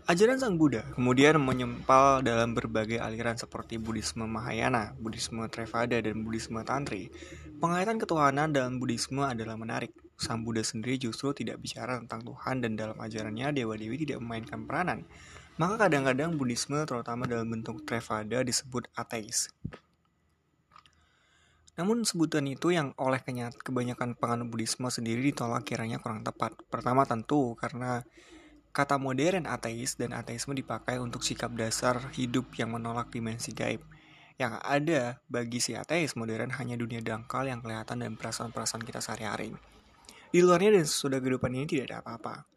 Ajaran 0.09 0.41
Sang 0.41 0.57
Buddha 0.57 0.83
kemudian 0.97 1.37
menyempal 1.39 2.25
dalam 2.25 2.51
berbagai 2.57 2.99
aliran 2.99 3.37
seperti 3.37 3.77
Buddhisme 3.77 4.25
Mahayana, 4.25 4.97
Buddhisme 4.97 5.45
Theravada, 5.47 6.01
dan 6.01 6.25
Buddhisme 6.25 6.59
Tantri. 6.65 7.13
Penghayatan 7.61 8.01
ketuhanan 8.01 8.49
dalam 8.51 8.81
Buddhisme 8.81 9.21
adalah 9.23 9.55
menarik. 9.55 9.93
Sang 10.17 10.41
Buddha 10.41 10.65
sendiri 10.65 10.97
justru 10.99 11.31
tidak 11.31 11.61
bicara 11.61 12.01
tentang 12.01 12.27
Tuhan 12.27 12.65
dan 12.65 12.75
dalam 12.75 12.97
ajarannya 12.97 13.55
dewa-dewi 13.55 14.03
tidak 14.03 14.19
memainkan 14.19 14.65
peranan. 14.65 15.05
Maka 15.61 15.87
kadang-kadang 15.87 16.35
Buddhisme 16.35 16.81
terutama 16.83 17.29
dalam 17.29 17.47
bentuk 17.47 17.85
Theravada 17.85 18.41
disebut 18.41 18.89
ateis. 18.97 19.53
Namun 21.79 22.03
sebutan 22.03 22.43
itu 22.49 22.75
yang 22.75 22.91
oleh 22.99 23.23
kebanyakan 23.63 24.19
penganut 24.19 24.51
Buddhisme 24.51 24.91
sendiri 24.91 25.23
ditolak 25.31 25.63
kiranya 25.63 26.01
kurang 26.03 26.25
tepat. 26.25 26.55
Pertama 26.67 27.07
tentu 27.07 27.55
karena 27.55 28.03
Kata 28.71 28.95
modern 28.95 29.51
ateis 29.51 29.99
dan 29.99 30.15
ateisme 30.15 30.55
dipakai 30.55 30.95
untuk 30.95 31.27
sikap 31.27 31.51
dasar 31.59 31.99
hidup 32.15 32.55
yang 32.55 32.71
menolak 32.71 33.11
dimensi 33.11 33.51
gaib. 33.51 33.83
Yang 34.39 34.63
ada 34.63 35.01
bagi 35.27 35.59
si 35.59 35.75
ateis 35.75 36.15
modern 36.15 36.55
hanya 36.55 36.79
dunia 36.79 37.03
dangkal 37.03 37.51
yang 37.51 37.59
kelihatan 37.59 37.99
dan 37.99 38.15
perasaan-perasaan 38.15 38.87
kita 38.87 39.03
sehari-hari. 39.03 39.51
Di 40.31 40.39
luarnya 40.39 40.79
dan 40.79 40.87
sesudah 40.87 41.19
kehidupan 41.19 41.51
ini 41.51 41.67
tidak 41.67 41.91
ada 41.91 41.97
apa-apa. 41.99 42.47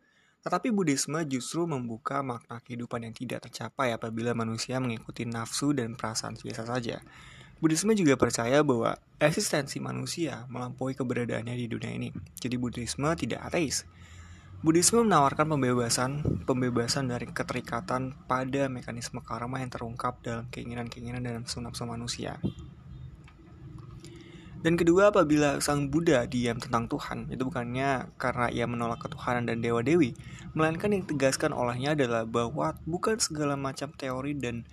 Tetapi 0.47 0.71
Buddhisme 0.71 1.19
justru 1.27 1.67
membuka 1.67 2.23
makna 2.23 2.63
kehidupan 2.63 3.11
yang 3.11 3.15
tidak 3.19 3.51
tercapai 3.51 3.91
apabila 3.91 4.39
manusia 4.39 4.79
mengikuti 4.79 5.27
nafsu 5.27 5.75
dan 5.75 5.99
perasaan 5.99 6.39
biasa 6.39 6.63
saja. 6.63 7.03
Buddhisme 7.65 7.97
juga 7.97 8.21
percaya 8.21 8.61
bahwa 8.61 9.01
eksistensi 9.17 9.81
manusia 9.81 10.45
melampaui 10.53 10.93
keberadaannya 10.93 11.57
di 11.57 11.65
dunia 11.65 11.97
ini. 11.97 12.13
Jadi 12.37 12.61
Buddhisme 12.61 13.09
tidak 13.17 13.41
ateis. 13.41 13.89
Buddhisme 14.61 15.01
menawarkan 15.01 15.49
pembebasan, 15.49 16.45
pembebasan 16.45 17.09
dari 17.09 17.25
keterikatan 17.25 18.21
pada 18.29 18.69
mekanisme 18.69 19.25
karma 19.25 19.65
yang 19.65 19.73
terungkap 19.73 20.21
dalam 20.21 20.45
keinginan-keinginan 20.53 21.25
dan 21.25 21.41
nafsu-nafsu 21.41 21.89
manusia. 21.89 22.37
Dan 24.61 24.77
kedua, 24.77 25.09
apabila 25.09 25.57
sang 25.65 25.89
Buddha 25.89 26.29
diam 26.29 26.61
tentang 26.61 26.85
Tuhan, 26.85 27.33
itu 27.33 27.49
bukannya 27.49 28.13
karena 28.21 28.53
ia 28.53 28.69
menolak 28.69 29.09
ketuhanan 29.09 29.49
dan 29.49 29.65
dewa-dewi, 29.65 30.13
melainkan 30.53 30.93
yang 30.93 31.09
ditegaskan 31.09 31.57
olehnya 31.57 31.97
adalah 31.97 32.29
bahwa 32.29 32.77
bukan 32.85 33.17
segala 33.17 33.57
macam 33.57 33.89
teori 33.97 34.37
dan 34.37 34.69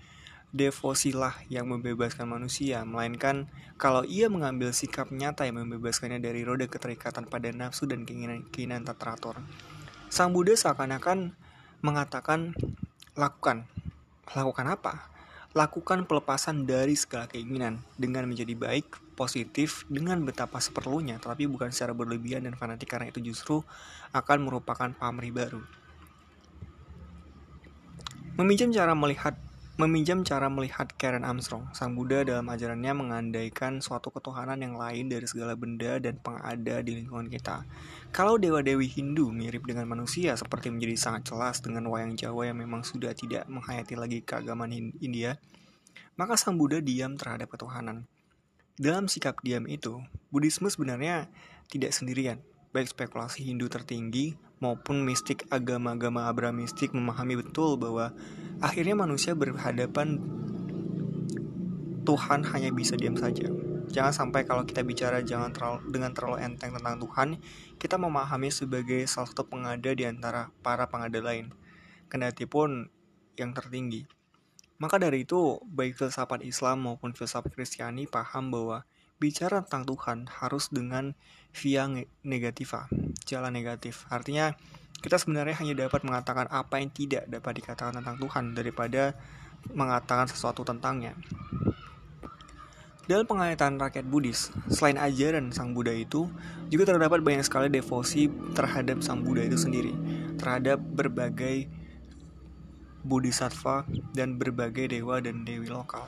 devosilah 0.51 1.47
yang 1.47 1.71
membebaskan 1.71 2.27
manusia, 2.27 2.83
melainkan 2.83 3.47
kalau 3.79 4.03
ia 4.03 4.27
mengambil 4.27 4.75
sikap 4.75 5.07
nyata 5.09 5.47
yang 5.47 5.63
membebaskannya 5.63 6.19
dari 6.19 6.43
roda 6.43 6.67
keterikatan 6.67 7.25
pada 7.27 7.49
nafsu 7.55 7.87
dan 7.87 8.03
keinginan-keinginan 8.03 8.83
tak 8.83 8.99
teratur. 8.99 9.39
Sang 10.11 10.35
Buddha 10.35 10.59
seakan-akan 10.59 11.31
mengatakan 11.79 12.51
lakukan. 13.15 13.63
Lakukan 14.35 14.67
apa? 14.67 15.07
Lakukan 15.51 16.07
pelepasan 16.07 16.63
dari 16.63 16.95
segala 16.95 17.27
keinginan 17.27 17.83
dengan 17.99 18.27
menjadi 18.27 18.55
baik, 18.55 19.15
positif, 19.19 19.83
dengan 19.91 20.23
betapa 20.23 20.59
seperlunya, 20.63 21.19
tapi 21.19 21.47
bukan 21.47 21.71
secara 21.75 21.91
berlebihan 21.91 22.47
dan 22.47 22.55
fanatik 22.55 22.91
karena 22.91 23.11
itu 23.11 23.19
justru 23.23 23.63
akan 24.15 24.47
merupakan 24.47 24.91
pamrih 24.95 25.31
baru. 25.35 25.63
Meminjam 28.39 28.71
cara 28.71 28.95
melihat 28.95 29.35
Meminjam 29.79 30.27
cara 30.27 30.51
melihat 30.51 30.91
Karen 30.99 31.23
Armstrong, 31.23 31.71
Sang 31.71 31.95
Buddha 31.95 32.27
dalam 32.27 32.43
ajarannya 32.51 32.91
mengandaikan 32.91 33.79
suatu 33.79 34.11
ketuhanan 34.11 34.59
yang 34.59 34.75
lain 34.75 35.07
dari 35.07 35.23
segala 35.23 35.55
benda 35.55 35.95
dan 35.95 36.19
pengada 36.19 36.83
di 36.83 36.99
lingkungan 36.99 37.31
kita. 37.31 37.63
Kalau 38.11 38.35
dewa-dewi 38.35 38.91
Hindu 38.91 39.31
mirip 39.31 39.63
dengan 39.63 39.87
manusia 39.87 40.35
seperti 40.35 40.67
menjadi 40.67 40.99
sangat 40.99 41.31
jelas 41.31 41.63
dengan 41.63 41.87
wayang 41.87 42.19
Jawa 42.19 42.51
yang 42.51 42.59
memang 42.59 42.83
sudah 42.83 43.15
tidak 43.15 43.47
menghayati 43.47 43.95
lagi 43.95 44.19
keagamaan 44.19 44.91
India, 44.99 45.39
maka 46.19 46.35
Sang 46.35 46.59
Buddha 46.59 46.83
diam 46.83 47.15
terhadap 47.15 47.47
ketuhanan. 47.55 48.11
Dalam 48.75 49.07
sikap 49.07 49.39
diam 49.39 49.71
itu, 49.71 50.03
Buddhisme 50.35 50.67
sebenarnya 50.67 51.31
tidak 51.71 51.95
sendirian. 51.95 52.43
Baik 52.75 52.91
spekulasi 52.91 53.47
Hindu 53.47 53.71
tertinggi 53.71 54.35
maupun 54.61 55.01
mistik 55.03 55.43
agama-agama 55.49 56.29
Abrahamistik 56.29 56.93
memahami 56.93 57.41
betul 57.41 57.75
bahwa 57.75 58.13
akhirnya 58.61 58.93
manusia 58.93 59.33
berhadapan 59.33 60.21
Tuhan 62.01 62.45
hanya 62.49 62.69
bisa 62.73 62.97
diam 62.97 63.17
saja. 63.17 63.49
Jangan 63.91 64.13
sampai 64.15 64.47
kalau 64.47 64.63
kita 64.63 64.81
bicara 64.87 65.19
jangan 65.19 65.51
terlalu, 65.51 65.91
dengan 65.91 66.15
terlalu 66.15 66.37
enteng 66.47 66.71
tentang 66.71 66.97
Tuhan, 67.01 67.29
kita 67.75 67.99
memahami 67.99 68.47
sebagai 68.47 69.03
salah 69.05 69.27
satu 69.27 69.45
pengada 69.51 69.91
di 69.91 70.07
antara 70.07 70.49
para 70.63 70.87
pengada 70.87 71.19
lain. 71.19 71.51
Kendati 72.07 72.47
pun 72.47 72.87
yang 73.35 73.51
tertinggi. 73.51 74.07
Maka 74.79 74.97
dari 74.97 75.27
itu, 75.27 75.61
baik 75.61 75.93
filsafat 75.93 76.41
Islam 76.41 76.87
maupun 76.89 77.13
filsafat 77.13 77.53
Kristiani 77.53 78.09
paham 78.09 78.49
bahwa 78.49 78.87
bicara 79.21 79.61
tentang 79.61 79.85
Tuhan 79.85 80.17
harus 80.41 80.73
dengan 80.73 81.13
via 81.53 81.85
negativa, 82.25 82.89
jalan 83.29 83.53
negatif. 83.53 84.09
Artinya 84.09 84.57
kita 84.99 85.15
sebenarnya 85.15 85.55
hanya 85.63 85.87
dapat 85.87 86.03
mengatakan 86.03 86.51
apa 86.51 86.83
yang 86.83 86.91
tidak 86.91 87.23
dapat 87.31 87.63
dikatakan 87.63 88.03
tentang 88.03 88.19
Tuhan 88.19 88.51
daripada 88.51 89.15
mengatakan 89.71 90.27
sesuatu 90.27 90.67
tentangnya. 90.67 91.15
Dalam 93.09 93.25
penghayatan 93.25 93.81
rakyat 93.81 94.05
Buddhis, 94.07 94.53
selain 94.71 94.95
ajaran 94.95 95.49
Sang 95.51 95.73
Buddha 95.73 95.91
itu, 95.91 96.29
juga 96.69 96.87
terdapat 96.95 97.19
banyak 97.19 97.43
sekali 97.43 97.67
devosi 97.67 98.29
terhadap 98.53 99.01
Sang 99.01 99.25
Buddha 99.25 99.43
itu 99.43 99.57
sendiri, 99.57 99.91
terhadap 100.37 100.79
berbagai 100.79 101.67
bodhisattva 103.01 103.89
dan 104.13 104.37
berbagai 104.37 104.93
dewa 104.93 105.17
dan 105.17 105.41
dewi 105.41 105.67
lokal. 105.67 106.05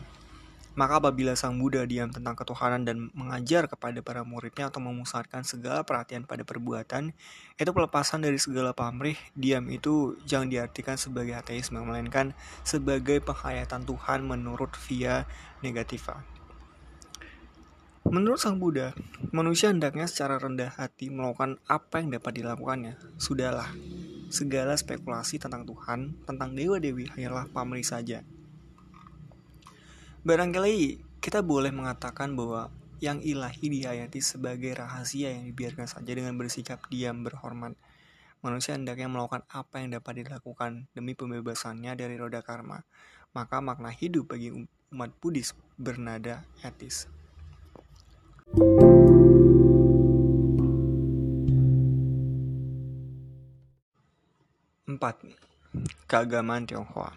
Maka 0.73 0.97
apabila 0.97 1.37
Sang 1.37 1.53
Buddha 1.61 1.85
diam 1.85 2.09
tentang 2.09 2.33
ketuhanan 2.33 2.81
dan 2.81 3.13
mengajar 3.13 3.69
kepada 3.69 4.01
para 4.01 4.25
muridnya 4.25 4.73
atau 4.73 4.81
memusatkan 4.81 5.45
segala 5.45 5.85
perhatian 5.85 6.25
pada 6.25 6.41
perbuatan, 6.41 7.13
itu 7.61 7.69
pelepasan 7.69 8.25
dari 8.25 8.41
segala 8.41 8.73
pamrih, 8.73 9.13
diam 9.37 9.69
itu 9.69 10.17
jangan 10.25 10.49
diartikan 10.49 10.97
sebagai 10.97 11.37
ateisme, 11.37 11.77
melainkan 11.77 12.33
sebagai 12.65 13.21
penghayatan 13.21 13.85
Tuhan 13.85 14.25
menurut 14.25 14.73
via 14.89 15.29
negativa. 15.61 16.25
Menurut 18.09 18.41
Sang 18.41 18.57
Buddha, 18.57 18.97
manusia 19.29 19.69
hendaknya 19.69 20.09
secara 20.09 20.41
rendah 20.41 20.73
hati 20.73 21.13
melakukan 21.13 21.61
apa 21.69 22.01
yang 22.01 22.13
dapat 22.13 22.41
dilakukannya. 22.41 22.97
Sudahlah, 23.21 23.71
segala 24.33 24.73
spekulasi 24.73 25.37
tentang 25.37 25.69
Tuhan, 25.69 26.17
tentang 26.25 26.57
dewa-dewi 26.57 27.13
hanyalah 27.13 27.45
pamrih 27.53 27.85
saja. 27.85 28.25
Barangkali 30.23 31.03
kita 31.19 31.43
boleh 31.43 31.75
mengatakan 31.75 32.31
bahwa 32.31 32.71
yang 33.03 33.19
ilahi 33.19 33.67
dihayati 33.67 34.23
sebagai 34.23 34.71
rahasia 34.71 35.35
yang 35.35 35.43
dibiarkan 35.51 35.83
saja 35.83 36.15
dengan 36.15 36.39
bersikap 36.39 36.79
diam 36.87 37.27
berhormat. 37.27 37.75
Manusia 38.39 38.79
hendaknya 38.79 39.11
melakukan 39.11 39.43
apa 39.51 39.83
yang 39.83 39.91
dapat 39.91 40.23
dilakukan 40.23 40.87
demi 40.95 41.11
pembebasannya 41.11 41.99
dari 41.99 42.15
roda 42.15 42.39
karma. 42.39 42.87
Maka 43.35 43.59
makna 43.59 43.91
hidup 43.91 44.31
bagi 44.31 44.55
umat 44.95 45.11
Buddhis 45.19 45.51
bernada 45.75 46.47
etis. 46.63 47.11
Empat, 54.87 55.19
keagamaan 56.07 56.63
Tionghoa. 56.63 57.11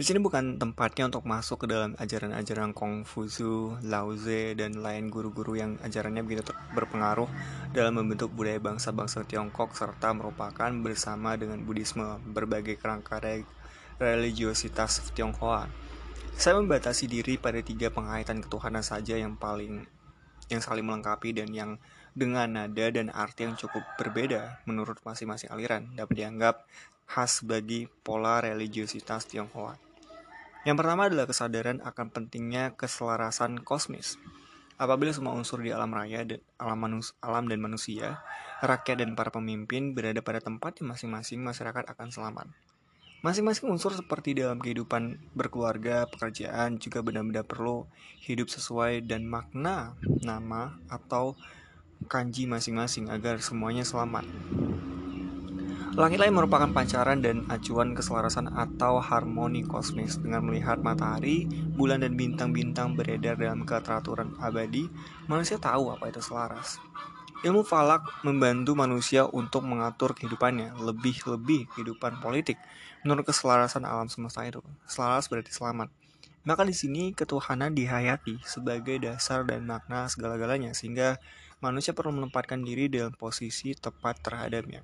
Di 0.00 0.08
sini 0.08 0.16
bukan 0.16 0.56
tempatnya 0.56 1.12
untuk 1.12 1.28
masuk 1.28 1.68
ke 1.68 1.76
dalam 1.76 1.92
ajaran-ajaran 2.00 2.72
Kongfusu, 2.72 3.84
Lao 3.84 4.16
Tse, 4.16 4.56
dan 4.56 4.80
lain 4.80 5.12
guru-guru 5.12 5.60
yang 5.60 5.76
ajarannya 5.84 6.24
begitu 6.24 6.56
berpengaruh 6.72 7.28
dalam 7.76 8.00
membentuk 8.00 8.32
budaya 8.32 8.56
bangsa-bangsa 8.56 9.28
Tiongkok 9.28 9.76
serta 9.76 10.16
merupakan 10.16 10.72
bersama 10.80 11.36
dengan 11.36 11.60
Buddhisme 11.68 12.16
berbagai 12.32 12.80
kerangka 12.80 13.20
religiositas 14.00 15.04
Tionghoa. 15.12 15.68
Saya 16.32 16.56
membatasi 16.56 17.04
diri 17.04 17.36
pada 17.36 17.60
tiga 17.60 17.92
penghayatan 17.92 18.40
ketuhanan 18.40 18.80
saja 18.80 19.20
yang 19.20 19.36
paling 19.36 19.84
yang 20.48 20.64
saling 20.64 20.88
melengkapi 20.88 21.36
dan 21.36 21.52
yang 21.52 21.76
dengan 22.16 22.48
nada 22.48 22.88
dan 22.88 23.12
arti 23.12 23.44
yang 23.44 23.52
cukup 23.60 23.84
berbeda 24.00 24.64
menurut 24.64 24.96
masing-masing 25.04 25.52
aliran 25.52 25.92
dapat 25.92 26.24
dianggap 26.24 26.64
khas 27.04 27.44
bagi 27.44 27.84
pola 28.00 28.40
religiositas 28.40 29.28
Tionghoa. 29.28 29.89
Yang 30.68 30.76
pertama 30.84 31.08
adalah 31.08 31.24
kesadaran 31.24 31.80
akan 31.80 32.12
pentingnya 32.12 32.76
keselarasan 32.76 33.64
kosmis. 33.64 34.20
Apabila 34.80 35.12
semua 35.12 35.36
unsur 35.36 35.60
di 35.60 35.72
alam 35.72 35.92
raya 35.92 36.24
dan 36.24 36.40
alam, 36.56 36.80
manus, 36.80 37.12
alam 37.20 37.48
dan 37.48 37.60
manusia, 37.60 38.20
rakyat 38.64 39.04
dan 39.04 39.12
para 39.12 39.28
pemimpin 39.28 39.92
berada 39.92 40.20
pada 40.24 40.40
tempat 40.40 40.80
yang 40.80 40.92
masing-masing 40.96 41.40
masyarakat 41.40 41.84
akan 41.84 42.08
selamat. 42.08 42.48
Masing-masing 43.20 43.68
unsur 43.68 43.92
seperti 43.92 44.32
dalam 44.32 44.56
kehidupan 44.56 45.20
berkeluarga, 45.36 46.08
pekerjaan 46.08 46.80
juga 46.80 47.04
benar-benar 47.04 47.44
perlu 47.44 47.84
hidup 48.24 48.48
sesuai 48.48 49.04
dan 49.04 49.28
makna 49.28 49.92
nama 50.24 50.80
atau 50.88 51.36
kanji 52.08 52.48
masing-masing 52.48 53.12
agar 53.12 53.36
semuanya 53.44 53.84
selamat. 53.84 54.24
Langit 56.00 56.16
lain 56.16 56.32
merupakan 56.32 56.72
pancaran 56.72 57.20
dan 57.20 57.44
acuan 57.52 57.92
keselarasan 57.92 58.48
atau 58.56 59.04
harmoni 59.04 59.60
kosmis 59.60 60.16
dengan 60.16 60.48
melihat 60.48 60.80
matahari, 60.80 61.44
bulan 61.76 62.00
dan 62.00 62.16
bintang-bintang 62.16 62.96
beredar 62.96 63.36
dalam 63.36 63.68
keteraturan 63.68 64.32
abadi, 64.40 64.88
manusia 65.28 65.60
tahu 65.60 65.92
apa 65.92 66.08
itu 66.08 66.24
selaras. 66.24 66.80
Ilmu 67.44 67.68
falak 67.68 68.00
membantu 68.24 68.72
manusia 68.72 69.28
untuk 69.28 69.60
mengatur 69.68 70.16
kehidupannya, 70.16 70.72
lebih-lebih 70.80 71.68
kehidupan 71.76 72.16
politik 72.24 72.56
menurut 73.04 73.28
keselarasan 73.28 73.84
alam 73.84 74.08
semesta 74.08 74.40
itu. 74.48 74.64
Selaras 74.88 75.28
berarti 75.28 75.52
selamat. 75.52 75.92
Maka 76.48 76.64
di 76.64 76.72
sini 76.72 77.12
ketuhanan 77.12 77.76
dihayati 77.76 78.40
sebagai 78.48 78.96
dasar 79.04 79.44
dan 79.44 79.68
makna 79.68 80.08
segala-galanya 80.08 80.72
sehingga 80.72 81.20
manusia 81.60 81.92
perlu 81.92 82.16
menempatkan 82.16 82.64
diri 82.64 82.88
dalam 82.88 83.12
posisi 83.12 83.76
tepat 83.76 84.24
terhadapnya. 84.24 84.80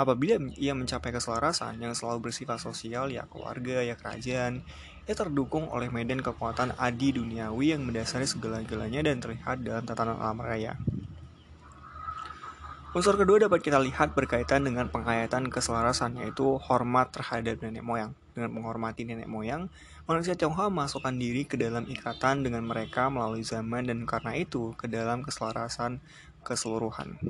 Apabila 0.00 0.40
ia 0.56 0.72
mencapai 0.72 1.12
keselarasan 1.12 1.76
yang 1.76 1.92
selalu 1.92 2.32
bersifat 2.32 2.56
sosial, 2.56 3.12
ya 3.12 3.28
keluarga, 3.28 3.84
ya 3.84 4.00
kerajaan, 4.00 4.64
ia 5.04 5.12
terdukung 5.12 5.68
oleh 5.68 5.92
medan 5.92 6.24
kekuatan 6.24 6.72
adi 6.80 7.12
duniawi 7.12 7.76
yang 7.76 7.84
mendasari 7.84 8.24
segala-galanya 8.24 9.04
dan 9.04 9.20
terlihat 9.20 9.60
dalam 9.60 9.84
tatanan 9.84 10.16
alam 10.16 10.40
raya. 10.40 10.80
Unsur 12.96 13.20
kedua 13.20 13.44
dapat 13.44 13.60
kita 13.60 13.76
lihat 13.76 14.16
berkaitan 14.16 14.64
dengan 14.64 14.88
penghayatan 14.88 15.52
keselarasan 15.52 16.16
yaitu 16.16 16.56
hormat 16.64 17.12
terhadap 17.12 17.60
nenek 17.60 17.84
moyang. 17.84 18.16
Dengan 18.32 18.56
menghormati 18.56 19.04
nenek 19.04 19.28
moyang, 19.28 19.68
manusia 20.08 20.32
Tionghoa 20.32 20.72
memasukkan 20.72 21.12
diri 21.12 21.44
ke 21.44 21.60
dalam 21.60 21.84
ikatan 21.84 22.40
dengan 22.40 22.64
mereka 22.64 23.12
melalui 23.12 23.44
zaman 23.44 23.84
dan 23.84 24.08
karena 24.08 24.32
itu 24.32 24.72
ke 24.80 24.88
dalam 24.88 25.20
keselarasan 25.20 26.00
keseluruhan. 26.40 27.20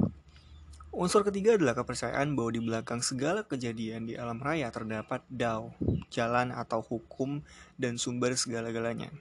Unsur 0.90 1.22
ketiga 1.22 1.54
adalah 1.54 1.78
kepercayaan 1.78 2.34
bahwa 2.34 2.50
di 2.50 2.60
belakang 2.66 2.98
segala 2.98 3.46
kejadian 3.46 4.10
di 4.10 4.18
alam 4.18 4.42
raya 4.42 4.74
terdapat 4.74 5.22
Dao, 5.30 5.70
jalan 6.10 6.50
atau 6.50 6.82
hukum 6.82 7.46
dan 7.78 7.94
sumber 7.94 8.34
segala-galanya. 8.34 9.14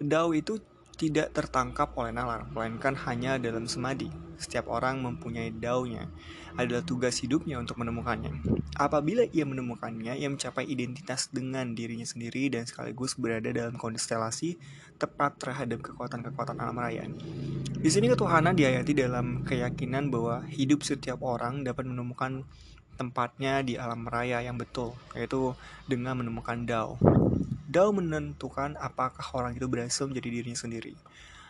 Dao 0.00 0.32
itu 0.32 0.56
tidak 0.96 1.32
tertangkap 1.34 1.92
oleh 1.98 2.12
nalar, 2.14 2.46
melainkan 2.52 2.94
hanya 3.08 3.40
dalam 3.40 3.64
semadi. 3.66 4.12
Setiap 4.38 4.68
orang 4.70 5.02
mempunyai 5.02 5.54
daunya, 5.54 6.10
adalah 6.56 6.84
tugas 6.84 7.16
hidupnya 7.24 7.56
untuk 7.56 7.80
menemukannya. 7.80 8.44
Apabila 8.76 9.24
ia 9.32 9.44
menemukannya, 9.48 10.18
ia 10.20 10.28
mencapai 10.28 10.68
identitas 10.68 11.32
dengan 11.32 11.72
dirinya 11.72 12.04
sendiri 12.04 12.52
dan 12.52 12.68
sekaligus 12.68 13.16
berada 13.16 13.48
dalam 13.48 13.76
konstelasi 13.76 14.60
tepat 15.00 15.40
terhadap 15.40 15.80
kekuatan-kekuatan 15.80 16.60
alam 16.60 16.76
raya. 16.76 17.08
Di 17.82 17.90
sini 17.90 18.12
ketuhanan 18.12 18.54
dihayati 18.54 18.92
dalam 18.94 19.42
keyakinan 19.42 20.12
bahwa 20.12 20.44
hidup 20.46 20.84
setiap 20.84 21.24
orang 21.24 21.64
dapat 21.64 21.88
menemukan 21.88 22.44
tempatnya 23.00 23.64
di 23.64 23.74
alam 23.80 24.04
raya 24.06 24.44
yang 24.44 24.60
betul, 24.60 24.94
yaitu 25.16 25.56
dengan 25.88 26.20
menemukan 26.20 26.62
Dao. 26.68 27.00
Dao 27.72 27.88
menentukan 27.88 28.76
apakah 28.76 29.24
orang 29.32 29.56
itu 29.56 29.64
berhasil 29.64 30.04
menjadi 30.04 30.28
dirinya 30.28 30.60
sendiri. 30.60 30.92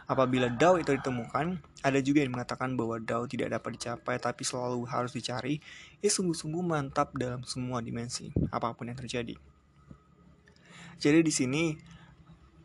Apabila 0.07 0.47
Dao 0.47 0.79
itu 0.79 0.95
ditemukan, 0.95 1.59
ada 1.83 1.99
juga 1.99 2.23
yang 2.23 2.39
mengatakan 2.39 2.79
bahwa 2.79 3.03
Dao 3.03 3.27
tidak 3.27 3.51
dapat 3.59 3.75
dicapai 3.75 4.23
tapi 4.23 4.47
selalu 4.47 4.87
harus 4.87 5.11
dicari. 5.11 5.59
Ia 5.99 6.11
sungguh-sungguh 6.15 6.63
mantap 6.63 7.11
dalam 7.19 7.43
semua 7.43 7.83
dimensi, 7.83 8.31
apa 8.55 8.71
pun 8.71 8.87
yang 8.87 8.99
terjadi. 8.99 9.35
Jadi 11.03 11.19
di 11.27 11.33
sini 11.35 11.65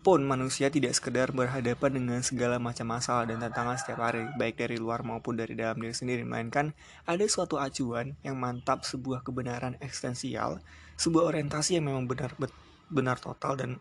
pun 0.06 0.22
manusia 0.22 0.70
tidak 0.70 0.94
sekedar 0.94 1.34
berhadapan 1.34 1.98
dengan 1.98 2.22
segala 2.22 2.62
macam 2.62 2.94
masalah 2.94 3.26
dan 3.26 3.42
tantangan 3.42 3.82
setiap 3.82 4.06
hari, 4.06 4.30
baik 4.38 4.62
dari 4.62 4.78
luar 4.78 5.02
maupun 5.02 5.34
dari 5.34 5.58
dalam 5.58 5.82
diri 5.82 5.98
sendiri, 5.98 6.22
melainkan 6.22 6.78
ada 7.10 7.26
suatu 7.26 7.58
acuan 7.58 8.14
yang 8.22 8.38
mantap 8.38 8.86
sebuah 8.86 9.26
kebenaran 9.26 9.82
eksistensial, 9.82 10.62
sebuah 10.96 11.34
orientasi 11.34 11.82
yang 11.82 11.90
memang 11.90 12.06
benar 12.06 12.38
betul 12.38 12.67
benar 12.88 13.20
total 13.20 13.54
dan 13.60 13.72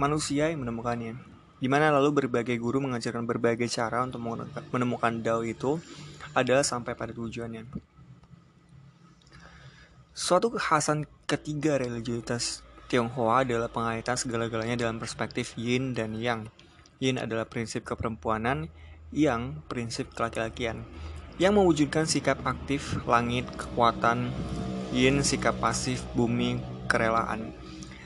manusia 0.00 0.48
yang 0.48 0.62
menemukannya. 0.64 1.18
Di 1.60 1.68
mana 1.68 1.92
lalu 1.92 2.24
berbagai 2.24 2.56
guru 2.56 2.80
mengajarkan 2.80 3.28
berbagai 3.28 3.68
cara 3.68 4.00
untuk 4.00 4.24
menemukan 4.72 5.12
Dao 5.20 5.44
itu 5.44 5.76
adalah 6.32 6.64
sampai 6.64 6.96
pada 6.96 7.12
tujuannya. 7.12 7.68
Suatu 10.16 10.52
kekhasan 10.56 11.04
ketiga 11.28 11.76
religiositas 11.76 12.64
Tionghoa 12.90 13.46
adalah 13.46 13.70
pengaitan 13.70 14.18
segala-galanya 14.18 14.82
dalam 14.82 14.98
perspektif 14.98 15.54
yin 15.54 15.94
dan 15.94 16.18
yang. 16.18 16.50
Yin 16.98 17.22
adalah 17.22 17.46
prinsip 17.46 17.86
keperempuanan, 17.86 18.66
yang 19.14 19.62
prinsip 19.70 20.10
kelaki-lakian. 20.10 20.82
Yang 21.38 21.52
mewujudkan 21.54 22.10
sikap 22.10 22.42
aktif, 22.42 22.98
langit, 23.06 23.46
kekuatan, 23.54 24.34
yin 24.90 25.22
sikap 25.22 25.54
pasif, 25.62 26.02
bumi, 26.18 26.58
kerelaan. 26.90 27.54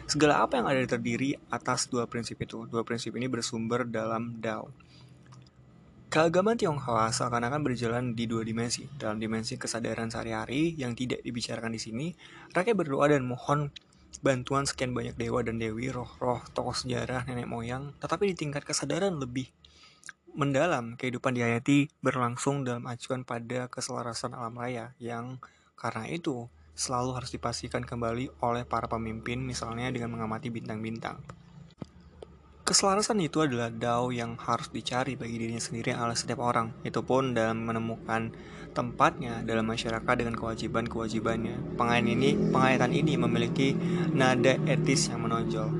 Segala 0.05 0.45
apa 0.45 0.61
yang 0.61 0.69
ada 0.69 0.85
terdiri 0.85 1.33
atas 1.49 1.88
dua 1.88 2.05
prinsip 2.05 2.37
itu. 2.45 2.69
Dua 2.69 2.85
prinsip 2.85 3.17
ini 3.17 3.25
bersumber 3.25 3.88
dalam 3.88 4.37
Dao. 4.37 4.69
Keagamaan 6.12 6.61
Tionghoa 6.61 7.11
seakan-akan 7.11 7.64
berjalan 7.64 8.05
di 8.12 8.29
dua 8.29 8.45
dimensi. 8.45 8.87
Dalam 8.87 9.19
dimensi 9.19 9.59
kesadaran 9.59 10.12
sehari-hari 10.12 10.77
yang 10.79 10.95
tidak 10.95 11.25
dibicarakan 11.25 11.75
di 11.75 11.81
sini, 11.83 12.07
rakyat 12.55 12.77
berdoa 12.77 13.11
dan 13.11 13.27
mohon 13.27 13.73
bantuan 14.23 14.69
sekian 14.69 14.95
banyak 14.95 15.19
dewa 15.19 15.43
dan 15.43 15.59
dewi, 15.59 15.90
roh-roh, 15.90 16.45
tokoh 16.55 16.77
sejarah, 16.77 17.27
nenek 17.27 17.51
moyang, 17.51 17.97
tetapi 17.99 18.31
di 18.31 18.35
tingkat 18.38 18.62
kesadaran 18.62 19.19
lebih 19.19 19.51
mendalam, 20.35 20.95
kehidupan 20.95 21.35
dihayati 21.35 21.90
berlangsung 21.99 22.62
dalam 22.62 22.87
acuan 22.87 23.27
pada 23.27 23.67
keselarasan 23.67 24.35
alam 24.38 24.55
raya 24.55 24.95
yang 25.03 25.43
karena 25.75 26.07
itu 26.11 26.47
selalu 26.75 27.15
harus 27.15 27.31
dipastikan 27.31 27.87
kembali 27.87 28.43
oleh 28.43 28.67
para 28.67 28.91
pemimpin 28.91 29.39
misalnya 29.39 29.87
dengan 29.95 30.11
mengamati 30.11 30.51
bintang-bintang. 30.51 31.23
Keselarasan 32.65 33.21
itu 33.21 33.45
adalah 33.45 33.69
dao 33.69 34.09
yang 34.09 34.41
harus 34.41 34.73
dicari 34.73 35.15
bagi 35.21 35.37
dirinya 35.37 35.61
sendiri 35.61 35.95
oleh 35.95 36.17
setiap 36.17 36.41
orang. 36.41 36.73
Itu 36.81 37.05
pun 37.05 37.37
dalam 37.37 37.61
menemukan 37.61 38.33
tempatnya 38.73 39.45
dalam 39.45 39.69
masyarakat 39.69 40.15
dengan 40.17 40.35
kewajiban-kewajibannya. 40.35 41.77
Pengayatan 41.77 42.11
ini, 42.11 42.31
pengayatan 42.51 42.93
ini 42.97 43.15
memiliki 43.21 43.77
nada 44.17 44.57
etis 44.65 45.13
yang 45.13 45.29
menonjol. 45.29 45.71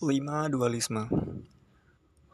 Lima 0.00 0.48
dualisme 0.48 1.04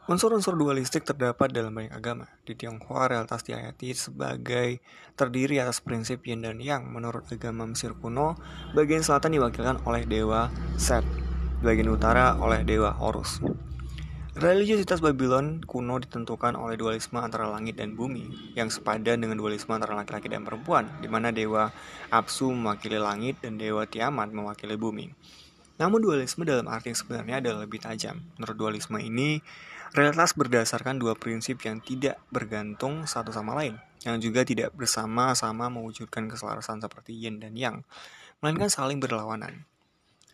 Unsur-unsur 0.05 0.53
dualistik 0.53 1.01
terdapat 1.01 1.49
dalam 1.49 1.73
banyak 1.73 1.89
agama. 1.89 2.29
Di 2.45 2.53
Tionghoa, 2.53 3.09
realitas 3.09 3.41
dihayati 3.41 3.89
sebagai 3.97 4.77
terdiri 5.17 5.57
atas 5.57 5.81
prinsip 5.81 6.21
yin 6.29 6.45
dan 6.45 6.61
yang. 6.61 6.85
Menurut 6.93 7.25
agama 7.33 7.65
Mesir 7.65 7.97
kuno, 7.97 8.37
bagian 8.77 9.01
selatan 9.01 9.33
diwakilkan 9.33 9.81
oleh 9.89 10.05
dewa 10.05 10.53
Set, 10.77 11.01
bagian 11.65 11.89
utara 11.89 12.37
oleh 12.37 12.61
dewa 12.61 12.93
Horus. 12.93 13.41
Religiositas 14.37 15.01
Babylon 15.01 15.65
kuno 15.65 15.97
ditentukan 15.97 16.53
oleh 16.53 16.77
dualisme 16.77 17.17
antara 17.17 17.49
langit 17.49 17.81
dan 17.81 17.97
bumi, 17.97 18.53
yang 18.53 18.69
sepadan 18.69 19.25
dengan 19.25 19.41
dualisme 19.41 19.73
antara 19.73 19.97
laki-laki 19.97 20.29
dan 20.29 20.45
perempuan, 20.45 20.85
di 21.01 21.09
mana 21.09 21.33
dewa 21.33 21.73
Apsu 22.13 22.53
mewakili 22.53 23.01
langit 23.01 23.41
dan 23.41 23.57
dewa 23.57 23.89
Tiamat 23.89 24.29
mewakili 24.29 24.77
bumi. 24.77 25.09
Namun 25.81 25.97
dualisme 25.97 26.45
dalam 26.45 26.69
arti 26.69 26.93
yang 26.93 26.99
sebenarnya 26.99 27.35
adalah 27.41 27.65
lebih 27.65 27.83
tajam. 27.83 28.21
Menurut 28.39 28.55
dualisme 28.55 28.95
ini, 29.01 29.43
Realitas 29.95 30.35
berdasarkan 30.35 30.99
dua 30.99 31.15
prinsip 31.15 31.63
yang 31.63 31.79
tidak 31.79 32.19
bergantung 32.27 33.07
satu 33.07 33.31
sama 33.31 33.55
lain, 33.55 33.79
yang 34.03 34.19
juga 34.19 34.43
tidak 34.43 34.75
bersama-sama 34.75 35.71
mewujudkan 35.71 36.27
keselarasan 36.27 36.83
seperti 36.83 37.15
yin 37.15 37.39
dan 37.39 37.55
yang, 37.55 37.79
melainkan 38.43 38.67
saling 38.67 38.99
berlawanan. 38.99 39.63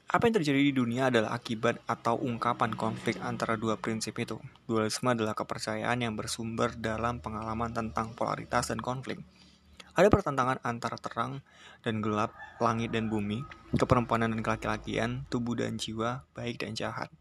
Apa 0.10 0.26
yang 0.26 0.42
terjadi 0.42 0.66
di 0.66 0.74
dunia 0.74 1.14
adalah 1.14 1.38
akibat 1.38 1.78
atau 1.86 2.18
ungkapan 2.18 2.74
konflik 2.74 3.22
antara 3.22 3.54
dua 3.54 3.78
prinsip 3.78 4.18
itu. 4.18 4.42
Dualisme 4.66 5.14
adalah 5.14 5.38
kepercayaan 5.38 6.10
yang 6.10 6.18
bersumber 6.18 6.74
dalam 6.74 7.22
pengalaman 7.22 7.70
tentang 7.70 8.18
polaritas 8.18 8.74
dan 8.74 8.82
konflik. 8.82 9.22
Ada 9.94 10.10
pertentangan 10.10 10.58
antara 10.66 10.98
terang 10.98 11.46
dan 11.86 12.02
gelap, 12.02 12.34
langit 12.58 12.90
dan 12.98 13.14
bumi, 13.14 13.46
keperempuanan 13.78 14.34
dan 14.34 14.42
kelaki-lakian, 14.42 15.30
tubuh 15.30 15.54
dan 15.54 15.78
jiwa, 15.78 16.26
baik 16.34 16.66
dan 16.66 16.74
jahat. 16.74 17.14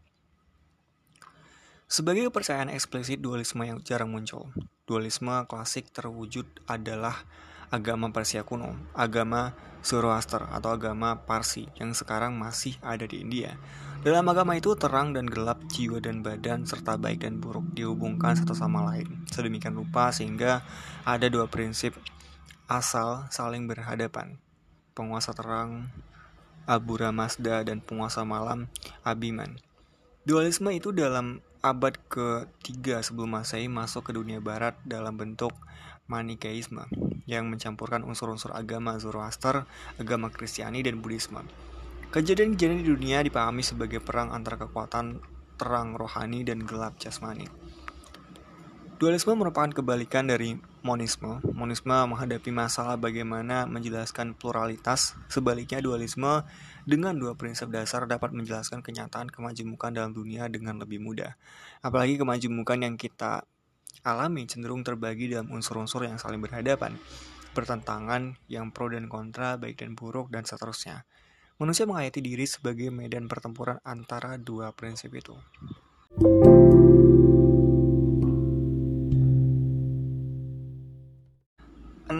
Sebagai 1.91 2.31
kepercayaan 2.31 2.71
eksplisit 2.71 3.19
dualisme 3.19 3.67
yang 3.67 3.83
jarang 3.83 4.15
muncul, 4.15 4.47
dualisme 4.87 5.43
klasik 5.43 5.91
terwujud 5.91 6.47
adalah 6.63 7.27
agama 7.67 8.07
Persia 8.15 8.47
kuno, 8.47 8.79
agama 8.95 9.51
Zoroaster 9.83 10.47
atau 10.55 10.71
agama 10.71 11.27
Parsi 11.27 11.67
yang 11.75 11.91
sekarang 11.91 12.39
masih 12.39 12.79
ada 12.79 13.03
di 13.03 13.19
India. 13.19 13.59
Dalam 14.07 14.23
agama 14.31 14.55
itu 14.55 14.71
terang 14.79 15.11
dan 15.11 15.27
gelap, 15.27 15.67
jiwa 15.67 15.99
dan 15.99 16.23
badan, 16.23 16.63
serta 16.63 16.95
baik 16.95 17.27
dan 17.27 17.43
buruk 17.43 17.75
dihubungkan 17.75 18.39
satu 18.39 18.55
sama 18.55 18.87
lain. 18.87 19.27
Sedemikian 19.27 19.75
rupa 19.75 20.15
sehingga 20.15 20.63
ada 21.03 21.27
dua 21.27 21.51
prinsip 21.51 21.99
asal 22.71 23.27
saling 23.35 23.67
berhadapan. 23.67 24.39
Penguasa 24.95 25.35
terang, 25.35 25.91
Abura 26.63 27.11
Mazda 27.11 27.67
dan 27.67 27.83
penguasa 27.83 28.23
malam, 28.23 28.71
Abiman. 29.03 29.59
Dualisme 30.23 30.71
itu 30.71 30.95
dalam 30.95 31.43
abad 31.61 31.93
ke-3 32.09 33.05
sebelum 33.05 33.37
Masehi 33.37 33.69
masuk 33.69 34.09
ke 34.09 34.11
dunia 34.17 34.41
barat 34.41 34.73
dalam 34.81 35.13
bentuk 35.13 35.53
Manikeisme 36.09 36.89
yang 37.29 37.47
mencampurkan 37.47 38.03
unsur-unsur 38.03 38.51
agama 38.51 38.97
Zoroaster, 38.99 39.63
agama 39.95 40.27
Kristiani, 40.27 40.83
dan 40.83 40.99
Buddhisme. 40.99 41.45
Kejadian-kejadian 42.11 42.83
di 42.83 42.87
dunia 42.91 43.23
dipahami 43.23 43.63
sebagai 43.63 44.03
perang 44.03 44.35
antara 44.35 44.59
kekuatan 44.59 45.23
terang 45.55 45.95
rohani 45.95 46.43
dan 46.43 46.67
gelap 46.67 46.99
jasmani. 46.99 47.47
Dualisme 49.01 49.33
merupakan 49.33 49.81
kebalikan 49.81 50.29
dari 50.29 50.61
monisme. 50.85 51.41
Monisme 51.57 51.89
menghadapi 51.89 52.53
masalah 52.53 53.01
bagaimana 53.01 53.65
menjelaskan 53.65 54.37
pluralitas, 54.37 55.17
sebaliknya 55.25 55.81
dualisme 55.81 56.45
dengan 56.85 57.17
dua 57.17 57.33
prinsip 57.33 57.73
dasar 57.73 58.05
dapat 58.05 58.29
menjelaskan 58.29 58.85
kenyataan 58.85 59.33
kemajemukan 59.33 59.89
dalam 59.89 60.13
dunia 60.13 60.45
dengan 60.53 60.77
lebih 60.77 61.01
mudah. 61.01 61.33
Apalagi 61.81 62.21
kemajemukan 62.21 62.77
yang 62.77 62.93
kita 62.93 63.41
alami 64.05 64.45
cenderung 64.45 64.85
terbagi 64.85 65.33
dalam 65.33 65.49
unsur-unsur 65.49 66.05
yang 66.05 66.21
saling 66.21 66.37
berhadapan, 66.37 66.93
pertentangan 67.57 68.37
yang 68.53 68.69
pro 68.69 68.85
dan 68.85 69.09
kontra, 69.09 69.57
baik 69.57 69.81
dan 69.81 69.97
buruk, 69.97 70.29
dan 70.29 70.45
seterusnya. 70.45 71.09
Manusia 71.57 71.89
menghayati 71.89 72.21
diri 72.21 72.45
sebagai 72.45 72.93
medan 72.93 73.25
pertempuran 73.25 73.81
antara 73.81 74.37
dua 74.37 74.69
prinsip 74.77 75.09
itu. 75.17 75.33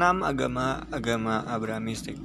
Enam 0.01 0.25
agama-agama 0.25 1.45
Abrahamistik 1.45 2.17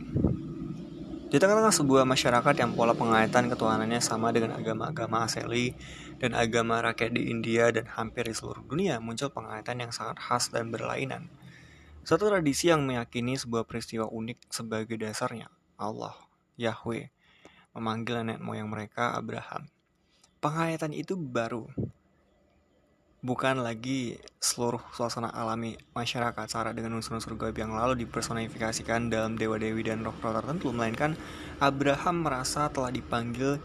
di 1.28 1.36
tengah-tengah 1.36 1.76
sebuah 1.76 2.08
masyarakat 2.08 2.56
yang 2.56 2.72
pola 2.72 2.96
pengayatan 2.96 3.52
ketuhanannya 3.52 4.00
sama 4.00 4.32
dengan 4.32 4.56
agama-agama 4.56 5.28
aseli 5.28 5.76
dan 6.16 6.32
agama 6.32 6.80
rakyat 6.80 7.12
di 7.12 7.28
India 7.28 7.68
dan 7.68 7.84
hampir 7.92 8.24
di 8.24 8.32
seluruh 8.32 8.64
dunia, 8.64 8.96
muncul 8.96 9.28
pengayatan 9.28 9.84
yang 9.84 9.92
sangat 9.92 10.16
khas 10.16 10.48
dan 10.48 10.72
berlainan. 10.72 11.28
Satu 12.00 12.32
tradisi 12.32 12.72
yang 12.72 12.80
meyakini 12.80 13.36
sebuah 13.36 13.68
peristiwa 13.68 14.08
unik 14.08 14.48
sebagai 14.48 14.96
dasarnya, 14.96 15.52
Allah, 15.76 16.16
Yahweh, 16.56 17.12
memanggil 17.76 18.24
nenek 18.24 18.40
moyang 18.40 18.72
mereka 18.72 19.12
Abraham. 19.12 19.68
Penghayatan 20.40 20.96
itu 20.96 21.12
baru, 21.12 21.68
bukan 23.24 23.64
lagi 23.64 24.20
seluruh 24.36 24.80
suasana 24.92 25.32
alami 25.32 25.72
masyarakat 25.96 26.44
syarat 26.52 26.76
dengan 26.76 27.00
unsur-unsur 27.00 27.32
gaib 27.40 27.56
yang 27.56 27.72
lalu 27.72 28.04
dipersonifikasikan 28.04 29.08
dalam 29.08 29.40
dewa-dewi 29.40 29.80
dan 29.80 30.04
roh-roh 30.04 30.36
tertentu 30.36 30.68
melainkan 30.68 31.16
Abraham 31.56 32.28
merasa 32.28 32.68
telah 32.68 32.92
dipanggil 32.92 33.56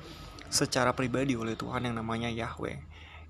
secara 0.48 0.96
pribadi 0.96 1.36
oleh 1.36 1.60
Tuhan 1.60 1.84
yang 1.84 2.00
namanya 2.00 2.32
Yahweh. 2.32 2.80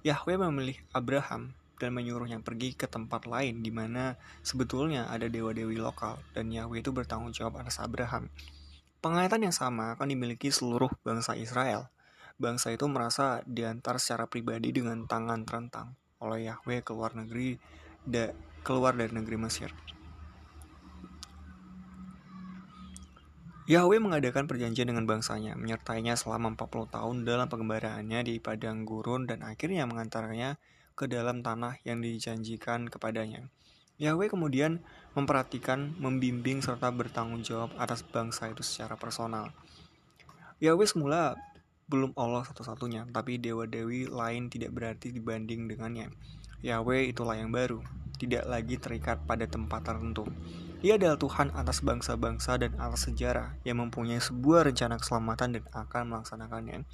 Yahweh 0.06 0.38
memilih 0.38 0.78
Abraham 0.94 1.58
dan 1.82 1.98
menyuruhnya 1.98 2.38
pergi 2.46 2.78
ke 2.78 2.86
tempat 2.86 3.26
lain 3.26 3.66
di 3.66 3.74
mana 3.74 4.14
sebetulnya 4.46 5.10
ada 5.10 5.26
dewa-dewi 5.26 5.82
lokal 5.82 6.22
dan 6.38 6.54
Yahweh 6.54 6.86
itu 6.86 6.94
bertanggung 6.94 7.34
jawab 7.34 7.66
atas 7.66 7.82
Abraham. 7.82 8.30
Pengayatan 9.02 9.50
yang 9.50 9.56
sama 9.56 9.98
akan 9.98 10.14
dimiliki 10.14 10.54
seluruh 10.54 10.94
bangsa 11.02 11.34
Israel. 11.34 11.90
Bangsa 12.38 12.70
itu 12.70 12.86
merasa 12.86 13.42
diantar 13.50 13.98
secara 13.98 14.30
pribadi 14.30 14.70
dengan 14.70 15.10
tangan 15.10 15.42
terentang 15.46 15.98
oleh 16.22 16.48
Yahweh 16.48 16.86
keluar 16.86 17.12
negeri 17.18 17.58
da, 18.06 18.32
keluar 18.62 18.94
dari 18.94 19.12
negeri 19.12 19.38
Mesir. 19.42 19.74
Yahweh 23.70 24.02
mengadakan 24.04 24.50
perjanjian 24.50 24.90
dengan 24.90 25.08
bangsanya, 25.08 25.56
menyertainya 25.56 26.20
selama 26.20 26.58
40 26.58 26.92
tahun 26.92 27.16
dalam 27.24 27.48
pengembaraannya 27.48 28.26
di 28.26 28.36
padang 28.42 28.84
gurun 28.84 29.30
dan 29.30 29.46
akhirnya 29.46 29.88
mengantarnya 29.88 30.60
ke 30.98 31.08
dalam 31.08 31.40
tanah 31.40 31.80
yang 31.88 32.04
dijanjikan 32.04 32.92
kepadanya. 32.92 33.48
Yahweh 34.02 34.34
kemudian 34.34 34.82
memperhatikan, 35.14 35.94
membimbing, 36.02 36.60
serta 36.66 36.90
bertanggung 36.90 37.46
jawab 37.46 37.70
atas 37.78 38.02
bangsa 38.02 38.50
itu 38.50 38.66
secara 38.66 38.98
personal. 38.98 39.54
Yahweh 40.58 40.90
semula 40.90 41.38
belum 41.92 42.16
Allah 42.16 42.48
satu-satunya, 42.48 43.12
tapi 43.12 43.36
dewa-dewi 43.36 44.08
lain 44.08 44.48
tidak 44.48 44.72
berarti 44.72 45.12
dibanding 45.12 45.68
dengannya. 45.68 46.08
Yahweh 46.64 47.12
itulah 47.12 47.36
yang 47.36 47.52
baru, 47.52 47.84
tidak 48.16 48.48
lagi 48.48 48.80
terikat 48.80 49.20
pada 49.28 49.44
tempat 49.44 49.84
tertentu. 49.84 50.24
Ia 50.80 50.96
adalah 50.96 51.20
Tuhan 51.20 51.52
atas 51.52 51.84
bangsa-bangsa 51.84 52.58
dan 52.58 52.74
atas 52.80 53.12
sejarah 53.12 53.60
yang 53.68 53.84
mempunyai 53.84 54.24
sebuah 54.24 54.72
rencana 54.72 54.96
keselamatan 54.98 55.60
dan 55.60 55.64
akan 55.76 56.04
melaksanakannya. 56.16 56.88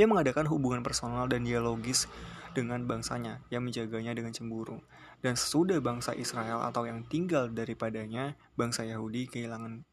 Ia 0.00 0.06
mengadakan 0.08 0.48
hubungan 0.48 0.80
personal 0.80 1.28
dan 1.28 1.44
dialogis 1.44 2.08
dengan 2.56 2.82
bangsanya 2.88 3.44
yang 3.52 3.62
menjaganya 3.62 4.16
dengan 4.16 4.32
cemburu. 4.32 4.80
Dan 5.20 5.36
sesudah 5.36 5.78
bangsa 5.84 6.16
Israel 6.16 6.64
atau 6.64 6.88
yang 6.88 7.04
tinggal 7.04 7.52
daripadanya, 7.52 8.40
bangsa 8.56 8.88
Yahudi 8.88 9.28
kehilangan 9.28 9.84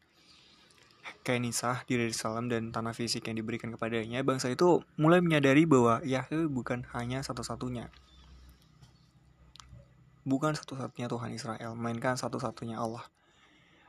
Kenisah 1.24 1.84
di 1.84 1.96
Yerusalem 1.98 2.48
dan 2.52 2.70
tanah 2.70 2.96
fisik 2.96 3.28
yang 3.28 3.36
diberikan 3.36 3.72
kepadanya, 3.74 4.20
bangsa 4.24 4.52
itu 4.52 4.80
mulai 4.96 5.18
menyadari 5.18 5.64
bahwa 5.64 6.00
Yahweh 6.04 6.48
bukan 6.48 6.86
hanya 6.96 7.20
satu-satunya. 7.24 7.90
Bukan 10.28 10.52
satu-satunya 10.52 11.08
Tuhan 11.08 11.30
Israel, 11.32 11.72
melainkan 11.72 12.20
satu-satunya 12.20 12.76
Allah. 12.76 13.08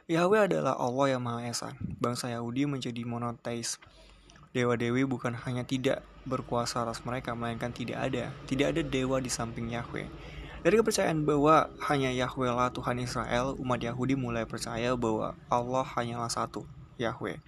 Yahweh 0.09 0.49
adalah 0.49 0.73
Allah 0.79 1.13
yang 1.13 1.21
Maha 1.21 1.45
Esa. 1.45 1.77
Bangsa 2.01 2.33
Yahudi 2.33 2.65
menjadi 2.65 3.05
monoteis. 3.05 3.77
Dewa-dewi 4.49 5.05
bukan 5.05 5.37
hanya 5.45 5.61
tidak 5.61 6.01
berkuasa 6.25 6.81
atas 6.81 7.05
mereka, 7.05 7.37
melainkan 7.37 7.69
tidak 7.69 8.09
ada. 8.09 8.33
Tidak 8.49 8.73
ada 8.73 8.81
dewa 8.81 9.21
di 9.21 9.29
samping 9.29 9.69
Yahweh. 9.69 10.09
Dari 10.59 10.75
kepercayaan 10.75 11.23
bahwa 11.23 11.71
hanya 11.87 12.11
Yahweh 12.11 12.51
lah 12.51 12.73
Tuhan 12.73 12.99
Israel, 12.99 13.55
umat 13.61 13.79
Yahudi 13.79 14.19
mulai 14.19 14.43
percaya 14.43 14.91
bahwa 14.97 15.37
Allah 15.47 15.85
hanyalah 15.85 16.27
satu, 16.27 16.67
Yahweh. 16.99 17.39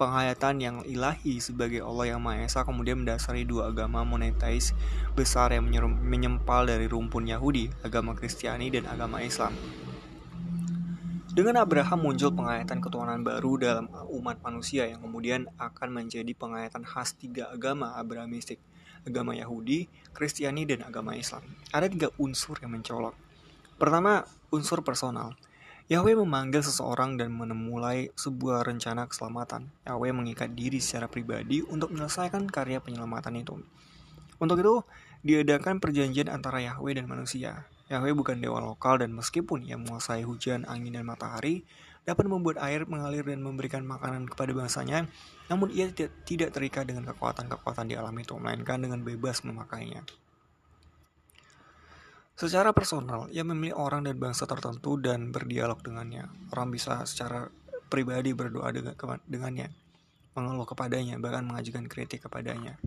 Penghayatan 0.00 0.56
yang 0.64 0.76
ilahi 0.88 1.44
sebagai 1.44 1.84
Allah 1.84 2.16
yang 2.16 2.24
Maha 2.24 2.48
Esa 2.48 2.64
kemudian 2.64 3.04
mendasari 3.04 3.44
dua 3.44 3.68
agama 3.68 4.00
monetais 4.00 4.72
besar 5.12 5.52
yang 5.52 5.68
menyempal 6.00 6.64
dari 6.64 6.88
rumpun 6.88 7.28
Yahudi, 7.28 7.68
agama 7.84 8.16
Kristiani 8.16 8.72
dan 8.72 8.88
agama 8.88 9.20
Islam. 9.20 9.52
Dengan 11.30 11.62
Abraham 11.62 12.00
muncul 12.10 12.32
penghayatan 12.32 12.80
ketuhanan 12.80 13.22
baru 13.22 13.60
dalam 13.60 13.86
umat 14.08 14.42
manusia 14.42 14.88
yang 14.88 15.04
kemudian 15.04 15.46
akan 15.60 15.88
menjadi 15.92 16.32
penghayatan 16.34 16.82
khas 16.82 17.14
tiga 17.14 17.52
agama 17.52 17.94
Abrahamistik, 17.94 18.58
agama 19.06 19.36
Yahudi, 19.36 19.86
Kristiani, 20.16 20.66
dan 20.66 20.82
agama 20.82 21.14
Islam. 21.14 21.44
Ada 21.70 21.86
tiga 21.86 22.08
unsur 22.18 22.58
yang 22.58 22.74
mencolok. 22.74 23.14
Pertama, 23.78 24.26
unsur 24.50 24.82
personal. 24.82 25.38
Yahweh 25.90 26.14
memanggil 26.14 26.62
seseorang 26.62 27.18
dan 27.18 27.34
menemulai 27.34 28.14
sebuah 28.14 28.62
rencana 28.62 29.10
keselamatan. 29.10 29.74
Yahweh 29.82 30.14
mengikat 30.14 30.54
diri 30.54 30.78
secara 30.78 31.10
pribadi 31.10 31.66
untuk 31.66 31.90
menyelesaikan 31.90 32.46
karya 32.46 32.78
penyelamatan 32.78 33.42
itu. 33.42 33.58
Untuk 34.38 34.62
itu, 34.62 34.86
diadakan 35.26 35.82
perjanjian 35.82 36.30
antara 36.30 36.62
Yahweh 36.62 36.94
dan 36.94 37.10
manusia. 37.10 37.66
Yahweh 37.90 38.14
bukan 38.14 38.38
dewa 38.38 38.62
lokal 38.62 39.02
dan 39.02 39.10
meskipun 39.10 39.66
ia 39.66 39.74
menguasai 39.74 40.22
hujan, 40.22 40.62
angin, 40.70 40.94
dan 40.94 41.10
matahari, 41.10 41.66
dapat 42.06 42.30
membuat 42.30 42.62
air 42.62 42.86
mengalir 42.86 43.26
dan 43.26 43.42
memberikan 43.42 43.82
makanan 43.82 44.30
kepada 44.30 44.54
bangsanya, 44.54 45.10
namun 45.50 45.74
ia 45.74 45.90
tidak 46.22 46.54
terikat 46.54 46.86
dengan 46.86 47.02
kekuatan-kekuatan 47.10 47.90
di 47.90 47.98
alam 47.98 48.14
itu, 48.14 48.38
melainkan 48.38 48.78
dengan 48.78 49.02
bebas 49.02 49.42
memakainya. 49.42 50.06
Secara 52.40 52.72
personal, 52.72 53.28
ia 53.28 53.44
memilih 53.44 53.76
orang 53.76 54.08
dan 54.08 54.16
bangsa 54.16 54.48
tertentu 54.48 54.96
dan 54.96 55.28
berdialog 55.28 55.76
dengannya. 55.84 56.24
Orang 56.56 56.72
bisa 56.72 57.04
secara 57.04 57.52
pribadi 57.92 58.32
berdoa 58.32 58.72
dengan, 58.72 58.96
dengannya, 59.28 59.68
mengeluh 60.32 60.64
kepadanya, 60.64 61.20
bahkan 61.20 61.44
mengajukan 61.44 61.84
kritik 61.84 62.24
kepadanya. 62.24 62.80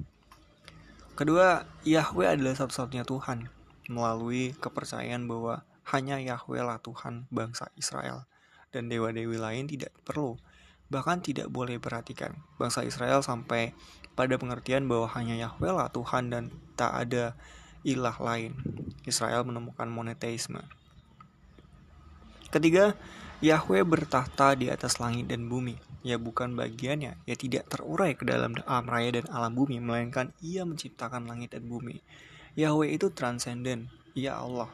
Kedua, 1.13 1.69
Yahweh 1.85 2.33
adalah 2.33 2.57
satu-satunya 2.57 3.05
Tuhan, 3.05 3.45
melalui 3.93 4.57
kepercayaan 4.57 5.29
bahwa 5.29 5.61
hanya 5.93 6.17
Yahweh 6.17 6.65
lah 6.65 6.81
Tuhan 6.81 7.29
bangsa 7.29 7.69
Israel, 7.77 8.25
dan 8.73 8.89
dewa-dewi 8.89 9.37
lain 9.37 9.69
tidak 9.69 9.93
perlu, 10.01 10.33
bahkan 10.89 11.21
tidak 11.21 11.53
boleh 11.53 11.77
perhatikan. 11.77 12.41
Bangsa 12.57 12.81
Israel 12.81 13.21
sampai 13.21 13.77
pada 14.17 14.33
pengertian 14.33 14.89
bahwa 14.89 15.05
hanya 15.13 15.37
Yahweh 15.37 15.77
lah 15.77 15.93
Tuhan 15.93 16.33
dan 16.33 16.49
tak 16.73 16.89
ada 16.89 17.37
ilah 17.83 18.15
lain. 18.19 18.55
Israel 19.03 19.43
menemukan 19.43 19.87
monoteisme. 19.91 20.63
Ketiga, 22.47 22.95
Yahweh 23.43 23.83
bertahta 23.83 24.55
di 24.55 24.71
atas 24.71 25.03
langit 25.03 25.27
dan 25.27 25.51
bumi. 25.51 25.75
Ia 26.03 26.19
bukan 26.19 26.55
bagiannya, 26.55 27.19
ia 27.23 27.35
tidak 27.39 27.67
terurai 27.71 28.15
ke 28.15 28.27
dalam 28.27 28.55
alam 28.67 28.87
raya 28.87 29.19
dan 29.19 29.27
alam 29.31 29.55
bumi, 29.55 29.79
melainkan 29.79 30.35
ia 30.43 30.63
menciptakan 30.67 31.27
langit 31.27 31.55
dan 31.55 31.67
bumi. 31.67 31.99
Yahweh 32.55 32.91
itu 32.95 33.11
transenden, 33.11 33.87
ia 34.15 34.35
Allah. 34.35 34.71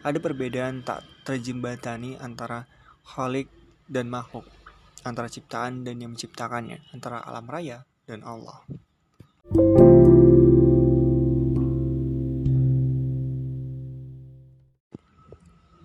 Ada 0.00 0.16
perbedaan 0.20 0.80
tak 0.80 1.04
terjembatani 1.28 2.16
antara 2.16 2.64
Khalik 3.04 3.48
dan 3.88 4.08
makhluk, 4.08 4.48
antara 5.04 5.28
ciptaan 5.28 5.84
dan 5.84 6.00
yang 6.00 6.16
menciptakannya, 6.16 6.80
antara 6.96 7.20
alam 7.20 7.44
raya 7.44 7.84
dan 8.08 8.24
Allah. 8.24 8.64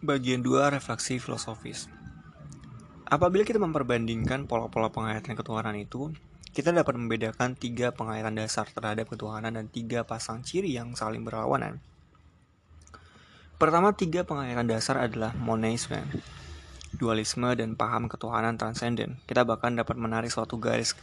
Bagian 0.06 0.46
2 0.46 0.70
refleksi 0.70 1.18
filosofis. 1.18 1.90
Apabila 3.10 3.42
kita 3.42 3.58
memperbandingkan 3.58 4.46
pola-pola 4.46 4.94
penghayatan 4.94 5.34
ketuhanan 5.34 5.74
itu, 5.82 6.14
kita 6.54 6.70
dapat 6.70 6.94
membedakan 6.94 7.58
tiga 7.58 7.90
penghayatan 7.90 8.38
dasar 8.38 8.70
terhadap 8.70 9.10
ketuhanan 9.10 9.58
dan 9.58 9.66
tiga 9.66 10.06
pasang 10.06 10.46
ciri 10.46 10.78
yang 10.78 10.94
saling 10.94 11.26
berlawanan. 11.26 11.82
Pertama, 13.58 13.98
tiga 13.98 14.22
penghayatan 14.22 14.70
dasar 14.70 15.02
adalah 15.02 15.34
monisme, 15.34 15.98
dualisme, 16.94 17.50
dan 17.58 17.74
paham 17.74 18.06
ketuhanan 18.06 18.62
transenden. 18.62 19.18
Kita 19.26 19.42
bahkan 19.42 19.74
dapat 19.74 19.98
menarik 19.98 20.30
suatu 20.30 20.62
garis 20.62 20.94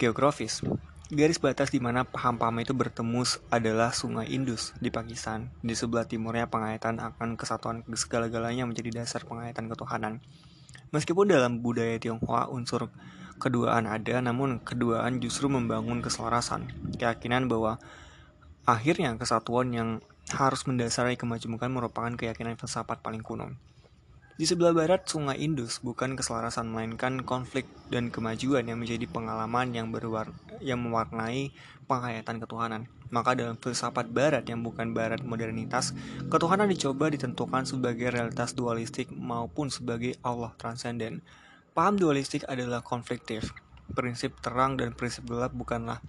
geografis 0.00 0.64
Garis 1.06 1.38
batas 1.38 1.70
di 1.70 1.78
mana 1.78 2.02
paham-paham 2.02 2.66
itu 2.66 2.74
bertemu 2.74 3.22
adalah 3.54 3.94
Sungai 3.94 4.26
Indus 4.26 4.74
di 4.82 4.90
Pakistan. 4.90 5.54
Di 5.62 5.78
sebelah 5.78 6.02
timurnya 6.02 6.50
pengayatan 6.50 6.98
akan 6.98 7.38
kesatuan 7.38 7.86
segala-galanya 7.94 8.66
menjadi 8.66 8.90
dasar 8.90 9.22
pengayatan 9.22 9.70
ketuhanan. 9.70 10.18
Meskipun 10.90 11.30
dalam 11.30 11.62
budaya 11.62 11.94
Tionghoa 12.02 12.50
unsur 12.50 12.90
keduaan 13.38 13.86
ada, 13.86 14.18
namun 14.18 14.58
keduaan 14.58 15.22
justru 15.22 15.46
membangun 15.46 16.02
keselarasan, 16.02 16.74
keyakinan 16.98 17.46
bahwa 17.46 17.78
akhirnya 18.66 19.14
kesatuan 19.14 19.70
yang 19.70 20.02
harus 20.34 20.66
mendasari 20.66 21.14
kemajemukan 21.14 21.70
merupakan 21.70 22.18
keyakinan 22.18 22.58
filsafat 22.58 22.98
paling 22.98 23.22
kuno. 23.22 23.54
Di 24.36 24.44
sebelah 24.44 24.76
barat 24.76 25.08
Sungai 25.08 25.40
Indus 25.40 25.80
bukan 25.80 26.12
keselarasan 26.12 26.68
melainkan 26.68 27.24
konflik 27.24 27.64
dan 27.88 28.12
kemajuan 28.12 28.68
yang 28.68 28.76
menjadi 28.76 29.08
pengalaman 29.08 29.72
yang 29.72 29.88
berwarna, 29.88 30.36
yang 30.60 30.76
mewarnai 30.84 31.56
penghayatan 31.88 32.44
ketuhanan. 32.44 32.84
Maka 33.08 33.32
dalam 33.32 33.56
filsafat 33.56 34.12
barat 34.12 34.44
yang 34.44 34.60
bukan 34.60 34.92
barat 34.92 35.24
modernitas, 35.24 35.96
ketuhanan 36.28 36.68
dicoba 36.68 37.08
ditentukan 37.08 37.64
sebagai 37.64 38.12
realitas 38.12 38.52
dualistik 38.52 39.08
maupun 39.08 39.72
sebagai 39.72 40.20
Allah 40.20 40.52
transenden. 40.60 41.24
Paham 41.72 41.96
dualistik 41.96 42.44
adalah 42.44 42.84
konfliktif. 42.84 43.56
Prinsip 43.88 44.36
terang 44.44 44.76
dan 44.76 44.92
prinsip 44.92 45.24
gelap 45.24 45.56
bukanlah 45.56 46.04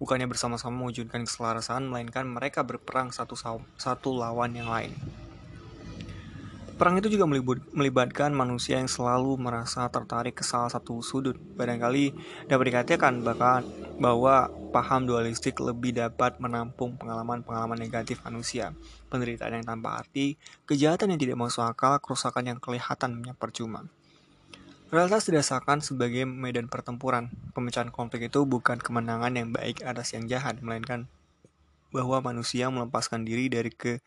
bukannya 0.00 0.24
bersama-sama 0.32 0.80
mewujudkan 0.80 1.28
keselarasan, 1.28 1.92
melainkan 1.92 2.24
mereka 2.24 2.64
berperang 2.64 3.12
satu 3.12 3.36
satu 3.76 4.16
lawan 4.16 4.56
yang 4.56 4.72
lain. 4.72 4.96
Perang 6.76 7.00
itu 7.00 7.08
juga 7.08 7.24
melibatkan 7.72 8.36
manusia 8.36 8.76
yang 8.76 8.84
selalu 8.84 9.40
merasa 9.40 9.88
tertarik 9.88 10.36
ke 10.36 10.44
salah 10.44 10.68
satu 10.68 11.00
sudut. 11.00 11.32
Barangkali 11.32 12.12
dapat 12.52 12.64
dikatakan 12.68 13.24
bahkan 13.24 13.64
bahwa 13.96 14.52
paham 14.76 15.08
dualistik 15.08 15.56
lebih 15.56 15.96
dapat 15.96 16.36
menampung 16.36 17.00
pengalaman-pengalaman 17.00 17.80
negatif 17.80 18.20
manusia, 18.28 18.76
penderitaan 19.08 19.56
yang 19.56 19.64
tanpa 19.64 20.04
arti, 20.04 20.36
kejahatan 20.68 21.16
yang 21.16 21.20
tidak 21.24 21.40
masuk 21.40 21.64
akal, 21.64 21.96
kerusakan 21.96 22.44
yang 22.44 22.58
kelihatan 22.60 23.24
percuma. 23.40 23.88
Realitas 24.92 25.32
dirasakan 25.32 25.80
sebagai 25.80 26.28
medan 26.28 26.68
pertempuran. 26.68 27.32
Pemecahan 27.56 27.88
konflik 27.88 28.28
itu 28.28 28.44
bukan 28.44 28.76
kemenangan 28.76 29.32
yang 29.32 29.48
baik 29.48 29.80
atas 29.80 30.12
yang 30.12 30.28
jahat, 30.28 30.60
melainkan 30.60 31.08
bahwa 31.88 32.20
manusia 32.20 32.68
melepaskan 32.68 33.24
diri 33.24 33.48
dari 33.48 33.72
ke 33.72 34.04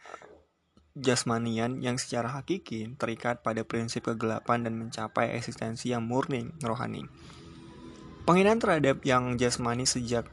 jasmanian 0.98 1.82
yang 1.84 2.02
secara 2.02 2.34
hakiki 2.34 2.94
terikat 2.98 3.46
pada 3.46 3.62
prinsip 3.62 4.10
kegelapan 4.10 4.66
dan 4.66 4.78
mencapai 4.78 5.38
eksistensi 5.38 5.94
yang 5.94 6.06
murni 6.06 6.50
rohani. 6.62 7.06
Penghinaan 8.26 8.62
terhadap 8.62 9.02
yang 9.06 9.38
jasmani 9.38 9.90
sejak 9.90 10.30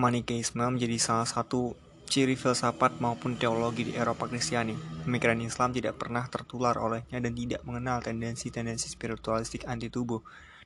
Manikeisme 0.00 0.64
menjadi 0.64 0.96
salah 0.96 1.28
satu 1.28 1.76
ciri 2.10 2.34
filsafat 2.34 2.98
maupun 2.98 3.36
teologi 3.36 3.86
di 3.86 3.92
Eropa 3.94 4.26
Kristiani. 4.26 4.72
Pemikiran 5.06 5.38
Islam 5.44 5.76
tidak 5.76 6.00
pernah 6.00 6.24
tertular 6.26 6.74
olehnya 6.80 7.22
dan 7.22 7.36
tidak 7.36 7.62
mengenal 7.68 8.00
tendensi-tendensi 8.00 8.90
spiritualistik 8.90 9.68
anti 9.68 9.92
tubuh. 9.92 10.24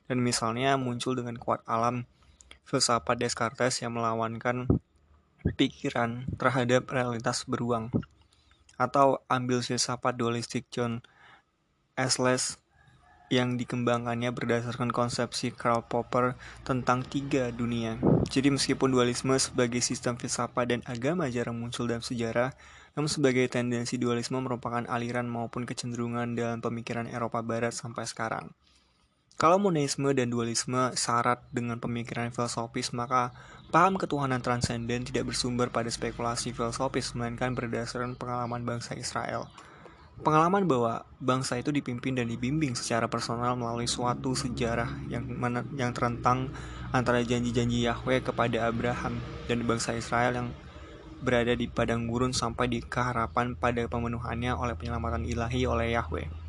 Dan 0.09 0.23
misalnya 0.23 0.79
muncul 0.79 1.13
dengan 1.13 1.37
kuat 1.37 1.61
alam 1.67 2.07
filsafat 2.65 3.21
Descartes 3.21 3.83
yang 3.83 3.93
melawankan 3.93 4.65
pikiran 5.53 6.25
terhadap 6.41 6.89
realitas 6.89 7.45
beruang 7.45 7.93
atau 8.75 9.23
ambil 9.31 9.63
filsafat 9.63 10.15
dualistik 10.15 10.67
John 10.71 11.03
Esles 11.95 12.59
yang 13.33 13.57
dikembangkannya 13.57 14.29
berdasarkan 14.29 14.93
konsepsi 14.93 15.49
Karl 15.49 15.81
Popper 15.81 16.37
tentang 16.61 17.01
tiga 17.01 17.49
dunia. 17.49 17.97
Jadi 18.29 18.53
meskipun 18.53 18.93
dualisme 18.93 19.33
sebagai 19.41 19.81
sistem 19.81 20.13
filsafat 20.19 20.65
dan 20.69 20.81
agama 20.85 21.25
jarang 21.31 21.57
muncul 21.57 21.89
dalam 21.89 22.05
sejarah, 22.05 22.53
namun 22.93 23.09
sebagai 23.09 23.49
tendensi 23.49 23.97
dualisme 23.97 24.37
merupakan 24.37 24.85
aliran 24.85 25.25
maupun 25.25 25.65
kecenderungan 25.65 26.37
dalam 26.37 26.61
pemikiran 26.61 27.09
Eropa 27.09 27.41
Barat 27.41 27.73
sampai 27.73 28.05
sekarang. 28.05 28.53
Kalau 29.35 29.59
monisme 29.59 30.15
dan 30.15 30.31
dualisme 30.31 30.95
syarat 30.95 31.43
dengan 31.51 31.75
pemikiran 31.75 32.31
filosofis, 32.31 32.95
maka 32.95 33.35
paham 33.75 33.99
ketuhanan 33.99 34.39
transenden 34.39 35.03
tidak 35.03 35.27
bersumber 35.27 35.67
pada 35.67 35.91
spekulasi 35.91 36.55
filosofis, 36.55 37.11
melainkan 37.11 37.51
berdasarkan 37.51 38.15
pengalaman 38.15 38.63
bangsa 38.63 38.95
Israel. 38.95 39.51
Pengalaman 40.23 40.63
bahwa 40.63 41.03
bangsa 41.19 41.59
itu 41.59 41.75
dipimpin 41.75 42.15
dan 42.15 42.31
dibimbing 42.31 42.71
secara 42.71 43.11
personal 43.11 43.59
melalui 43.59 43.83
suatu 43.83 44.31
sejarah 44.31 44.87
yang 45.11 45.27
yang 45.75 45.91
terentang 45.91 46.55
antara 46.95 47.19
janji-janji 47.19 47.83
Yahweh 47.83 48.23
kepada 48.23 48.71
Abraham 48.71 49.19
dan 49.51 49.67
bangsa 49.67 49.91
Israel 49.91 50.31
yang 50.39 50.47
berada 51.19 51.51
di 51.51 51.67
padang 51.67 52.07
gurun 52.07 52.31
sampai 52.31 52.71
di 52.71 52.79
keharapan 52.79 53.59
pada 53.59 53.83
pemenuhannya 53.91 54.55
oleh 54.55 54.79
penyelamatan 54.79 55.27
ilahi 55.27 55.67
oleh 55.67 55.99
Yahweh. 55.99 56.44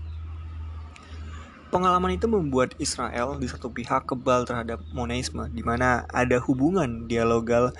Pengalaman 1.67 2.15
itu 2.15 2.31
membuat 2.31 2.79
Israel 2.79 3.43
di 3.43 3.51
satu 3.51 3.75
pihak 3.75 4.07
kebal 4.07 4.47
terhadap 4.47 4.87
monisme, 4.95 5.51
di 5.51 5.67
mana 5.67 6.07
ada 6.15 6.39
hubungan 6.39 7.11
dialogal 7.11 7.75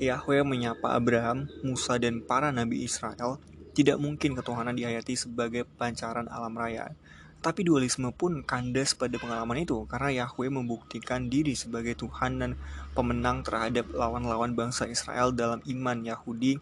Yahweh 0.00 0.40
menyapa 0.40 0.96
Abraham, 0.96 1.46
Musa, 1.60 2.00
dan 2.00 2.24
para 2.24 2.48
nabi 2.48 2.80
Israel. 2.80 3.36
Tidak 3.76 4.00
mungkin 4.00 4.32
ketuhanan 4.32 4.72
dihayati 4.72 5.20
sebagai 5.20 5.68
pancaran 5.76 6.32
alam 6.32 6.56
raya. 6.56 6.96
Tapi 7.44 7.60
dualisme 7.60 8.08
pun 8.08 8.40
kandas 8.40 8.96
pada 8.96 9.20
pengalaman 9.20 9.68
itu 9.68 9.84
karena 9.84 10.24
Yahweh 10.24 10.48
membuktikan 10.48 11.28
diri 11.28 11.52
sebagai 11.52 11.92
Tuhan 11.92 12.40
dan 12.40 12.56
pemenang 12.96 13.44
terhadap 13.44 13.84
lawan-lawan 13.92 14.56
bangsa 14.56 14.88
Israel 14.88 15.28
dalam 15.28 15.60
iman 15.68 16.00
Yahudi. 16.00 16.56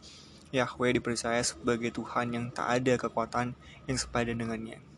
Yahweh 0.51 0.99
dipercaya 0.99 1.39
sebagai 1.47 1.95
Tuhan 1.95 2.35
yang 2.35 2.51
tak 2.51 2.83
ada 2.83 2.99
kekuatan 2.99 3.55
yang 3.87 3.95
sepadan 3.95 4.43
dengannya. 4.43 4.92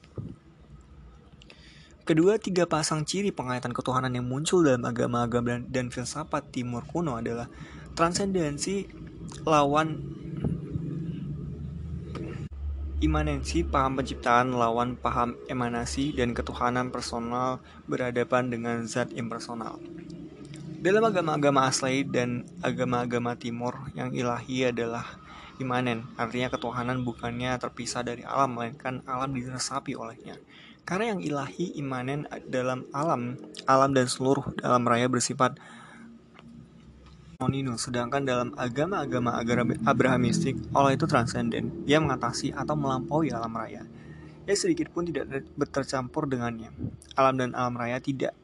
Kedua 2.04 2.36
tiga 2.36 2.68
pasang 2.68 3.08
ciri 3.08 3.32
pengayatan 3.32 3.72
ketuhanan 3.72 4.12
yang 4.12 4.28
muncul 4.28 4.60
dalam 4.60 4.84
agama-agama 4.84 5.56
dan, 5.56 5.60
dan 5.72 5.86
filsafat 5.88 6.52
timur 6.52 6.84
kuno 6.84 7.16
adalah 7.16 7.48
transendensi 7.96 8.84
lawan 9.48 10.04
imanensi 13.00 13.64
paham 13.64 13.96
penciptaan 13.96 14.52
lawan 14.52 15.00
paham 15.00 15.32
emanasi 15.48 16.12
dan 16.12 16.36
ketuhanan 16.36 16.92
personal 16.92 17.64
berhadapan 17.88 18.52
dengan 18.52 18.84
zat 18.84 19.08
impersonal. 19.16 19.80
Dalam 20.84 21.08
agama-agama 21.08 21.72
asli 21.72 22.04
dan 22.04 22.44
agama-agama 22.60 23.32
timur 23.40 23.80
yang 23.96 24.12
ilahi 24.12 24.68
adalah 24.68 25.08
imanen, 25.56 26.04
artinya 26.20 26.52
ketuhanan 26.52 27.00
bukannya 27.00 27.56
terpisah 27.56 28.04
dari 28.04 28.28
alam, 28.28 28.60
melainkan 28.60 29.00
alam 29.08 29.32
diresapi 29.32 29.96
olehnya. 29.96 30.36
Karena 30.84 31.16
yang 31.16 31.20
ilahi 31.24 31.80
imanen 31.80 32.28
dalam 32.44 32.84
alam, 32.92 33.40
alam 33.64 33.90
dan 33.96 34.04
seluruh 34.04 34.52
dalam 34.60 34.84
raya 34.84 35.08
bersifat 35.08 35.56
moninus, 37.40 37.88
sedangkan 37.88 38.24
dalam 38.24 38.48
agama-agama 38.56 39.40
Abrahamistik, 39.88 40.60
Allah 40.76 40.92
itu 40.92 41.08
transenden, 41.08 41.84
ia 41.88 42.00
mengatasi 42.00 42.52
atau 42.52 42.76
melampaui 42.76 43.32
alam 43.32 43.52
raya. 43.56 43.84
Ya 44.44 44.52
sedikit 44.52 44.92
pun 44.92 45.08
tidak 45.08 45.48
tercampur 45.72 46.28
dengannya. 46.28 46.68
Alam 47.16 47.40
dan 47.40 47.56
alam 47.56 47.80
raya 47.80 47.96
tidak 47.96 48.36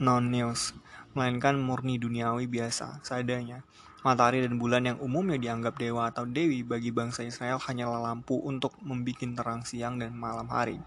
non-news, 0.00 0.72
melainkan 1.12 1.60
murni 1.60 2.00
duniawi 2.00 2.48
biasa, 2.48 3.04
seadanya. 3.04 3.60
Matahari 4.06 4.46
dan 4.46 4.62
bulan 4.62 4.86
yang 4.86 4.98
umumnya 5.02 5.42
dianggap 5.42 5.74
dewa 5.74 6.06
atau 6.06 6.22
dewi 6.22 6.62
bagi 6.62 6.94
bangsa 6.94 7.26
Israel 7.26 7.58
hanyalah 7.58 8.14
lampu 8.14 8.38
untuk 8.38 8.78
membuat 8.78 9.26
terang 9.34 9.62
siang 9.66 9.98
dan 9.98 10.14
malam 10.14 10.46
hari. 10.46 10.78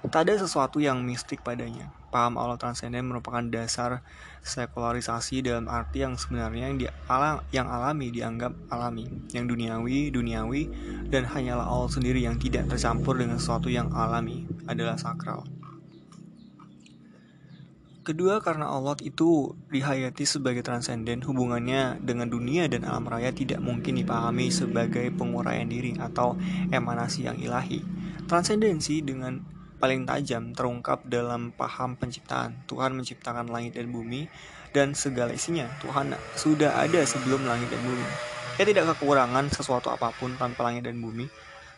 Tak 0.00 0.24
ada 0.24 0.40
sesuatu 0.40 0.80
yang 0.80 1.04
mistik 1.04 1.44
padanya. 1.44 1.92
Paham 2.08 2.40
Allah 2.40 2.56
transenden 2.56 3.04
merupakan 3.12 3.44
dasar 3.44 4.00
sekularisasi 4.40 5.44
dalam 5.44 5.68
arti 5.68 6.00
yang 6.00 6.16
sebenarnya 6.16 6.72
yang, 6.72 6.76
di 6.80 6.86
alam, 7.04 7.44
yang 7.52 7.68
alami 7.68 8.08
dianggap 8.08 8.56
alami, 8.72 9.04
yang 9.36 9.44
duniawi 9.44 10.08
duniawi, 10.08 10.62
dan 11.12 11.28
hanyalah 11.28 11.68
Allah 11.68 11.92
sendiri 11.92 12.24
yang 12.24 12.40
tidak 12.40 12.68
tercampur 12.72 13.20
dengan 13.20 13.36
sesuatu 13.36 13.68
yang 13.68 13.92
alami 13.92 14.48
adalah 14.64 14.96
sakral. 14.96 15.44
Kedua, 18.10 18.42
karena 18.42 18.66
Allah 18.66 18.98
itu 19.06 19.54
dihayati 19.70 20.26
sebagai 20.26 20.66
transenden, 20.66 21.22
hubungannya 21.22 22.02
dengan 22.02 22.26
dunia 22.26 22.66
dan 22.66 22.82
alam 22.82 23.06
raya 23.06 23.30
tidak 23.30 23.62
mungkin 23.62 24.02
dipahami 24.02 24.50
sebagai 24.50 25.14
penguraian 25.14 25.70
diri 25.70 25.94
atau 25.94 26.34
emanasi 26.74 27.30
yang 27.30 27.38
ilahi. 27.38 27.86
Transendensi 28.26 28.98
dengan 29.06 29.38
paling 29.78 30.10
tajam 30.10 30.50
terungkap 30.50 31.06
dalam 31.06 31.54
paham 31.54 31.94
penciptaan. 31.94 32.66
Tuhan 32.66 32.98
menciptakan 32.98 33.46
langit 33.46 33.78
dan 33.78 33.94
bumi 33.94 34.26
dan 34.74 34.98
segala 34.98 35.30
isinya. 35.30 35.70
Tuhan 35.78 36.10
sudah 36.34 36.82
ada 36.82 37.06
sebelum 37.06 37.46
langit 37.46 37.70
dan 37.70 37.78
bumi. 37.78 38.06
Ia 38.58 38.66
tidak 38.66 38.90
kekurangan 38.90 39.54
sesuatu 39.54 39.86
apa 39.94 40.10
pun 40.18 40.34
tanpa 40.34 40.66
langit 40.66 40.90
dan 40.90 40.98
bumi 40.98 41.30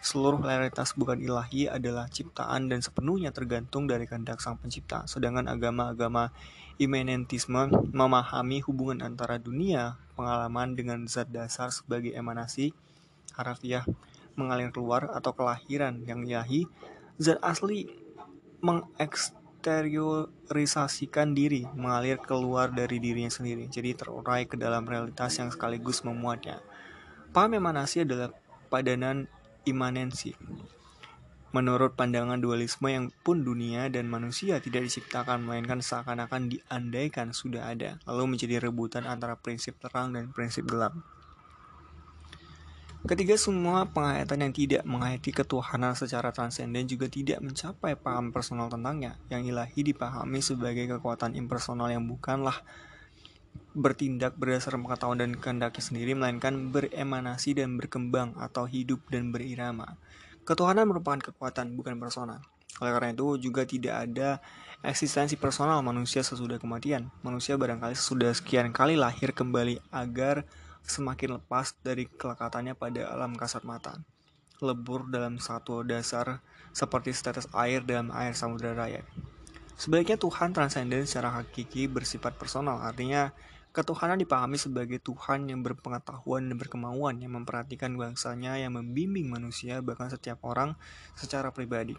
seluruh 0.03 0.43
realitas 0.43 0.99
bukan 0.99 1.23
ilahi 1.23 1.71
adalah 1.71 2.11
ciptaan 2.11 2.67
dan 2.67 2.83
sepenuhnya 2.83 3.31
tergantung 3.31 3.87
dari 3.87 4.11
kehendak 4.11 4.43
sang 4.43 4.59
pencipta. 4.59 5.07
Sedangkan 5.07 5.47
agama-agama 5.47 6.35
imanentisme 6.83 7.71
memahami 7.95 8.59
hubungan 8.67 9.07
antara 9.07 9.39
dunia, 9.39 10.03
pengalaman 10.19 10.75
dengan 10.75 11.07
zat 11.07 11.31
dasar 11.31 11.71
sebagai 11.71 12.11
emanasi, 12.19 12.75
harafiah, 13.39 13.87
mengalir 14.35 14.75
keluar 14.75 15.07
atau 15.15 15.39
kelahiran 15.39 16.03
yang 16.03 16.27
ilahi, 16.27 16.67
zat 17.23 17.39
asli 17.39 17.87
mengeksteriorisasikan 18.59 21.31
diri, 21.31 21.63
mengalir 21.79 22.19
keluar 22.19 22.75
dari 22.75 22.99
dirinya 22.99 23.31
sendiri, 23.31 23.71
jadi 23.71 23.95
terurai 23.95 24.51
ke 24.51 24.59
dalam 24.59 24.83
realitas 24.83 25.39
yang 25.39 25.55
sekaligus 25.55 26.03
memuatnya. 26.03 26.59
Paham 27.31 27.55
emanasi 27.55 28.03
adalah 28.03 28.35
padanan 28.67 29.31
imanensi. 29.65 30.35
Menurut 31.53 31.93
pandangan 31.93 32.41
dualisme 32.41 32.89
yang 32.89 33.13
pun 33.21 33.45
dunia 33.45 33.93
dan 33.93 34.09
manusia 34.09 34.57
tidak 34.57 34.89
diciptakan 34.89 35.45
melainkan 35.45 35.85
seakan-akan 35.85 36.49
diandaikan 36.49 37.37
sudah 37.37 37.69
ada, 37.69 38.01
lalu 38.09 38.37
menjadi 38.37 38.57
rebutan 38.57 39.05
antara 39.05 39.37
prinsip 39.37 39.77
terang 39.77 40.17
dan 40.17 40.33
prinsip 40.33 40.65
gelap. 40.65 40.97
Ketiga, 43.03 43.35
semua 43.35 43.83
penghayatan 43.91 44.47
yang 44.47 44.53
tidak 44.55 44.83
menghayati 44.87 45.35
ketuhanan 45.35 45.93
secara 45.99 46.31
transenden 46.31 46.87
juga 46.87 47.11
tidak 47.11 47.43
mencapai 47.43 47.99
paham 47.99 48.31
personal 48.31 48.71
tentangnya. 48.71 49.19
Yang 49.27 49.51
ilahi 49.51 49.81
dipahami 49.91 50.39
sebagai 50.39 50.87
kekuatan 50.87 51.35
impersonal 51.35 51.91
yang 51.91 52.07
bukanlah 52.07 52.63
bertindak 53.73 54.37
berdasarkan 54.37 54.85
pengetahuan 54.85 55.21
dan 55.21 55.33
kehendaknya 55.37 55.83
sendiri, 55.83 56.13
melainkan 56.13 56.69
beremanasi 56.69 57.57
dan 57.57 57.81
berkembang 57.81 58.37
atau 58.37 58.69
hidup 58.69 59.01
dan 59.09 59.33
berirama. 59.33 59.97
Ketuhanan 60.45 60.89
merupakan 60.91 61.33
kekuatan, 61.33 61.73
bukan 61.79 61.97
personal. 61.97 62.45
Oleh 62.81 62.93
karena 62.93 63.17
itu, 63.17 63.39
juga 63.41 63.65
tidak 63.65 63.95
ada 64.09 64.43
eksistensi 64.83 65.39
personal 65.39 65.81
manusia 65.81 66.21
sesudah 66.21 66.59
kematian. 66.59 67.09
Manusia 67.23 67.55
barangkali 67.57 67.95
sesudah 67.97 68.35
sekian 68.35 68.75
kali 68.75 68.99
lahir 68.99 69.33
kembali 69.33 69.79
agar 69.95 70.45
semakin 70.83 71.39
lepas 71.39 71.79
dari 71.81 72.11
kelekatannya 72.11 72.75
pada 72.75 73.09
alam 73.09 73.39
kasat 73.39 73.63
mata. 73.63 74.03
Lebur 74.59 75.09
dalam 75.09 75.39
satu 75.39 75.87
dasar 75.87 76.43
seperti 76.75 77.15
status 77.15 77.47
air 77.55 77.85
dalam 77.87 78.11
air 78.11 78.35
samudera 78.35 78.75
raya. 78.75 79.03
Sebaliknya 79.75 80.21
Tuhan 80.21 80.55
transenden 80.55 81.09
secara 81.09 81.43
hakiki 81.43 81.91
bersifat 81.91 82.39
personal, 82.39 82.79
artinya 82.81 83.33
Ketuhanan 83.73 84.21
dipahami 84.21 84.61
sebagai 84.61 85.01
Tuhan 85.01 85.49
yang 85.49 85.65
berpengetahuan 85.65 86.45
dan 86.45 86.61
berkemauan 86.61 87.25
yang 87.25 87.41
memperhatikan 87.41 87.97
bangsanya 87.97 88.61
yang 88.61 88.77
membimbing 88.77 89.33
manusia 89.33 89.81
bahkan 89.81 90.13
setiap 90.13 90.45
orang 90.45 90.77
secara 91.17 91.49
pribadi. 91.57 91.97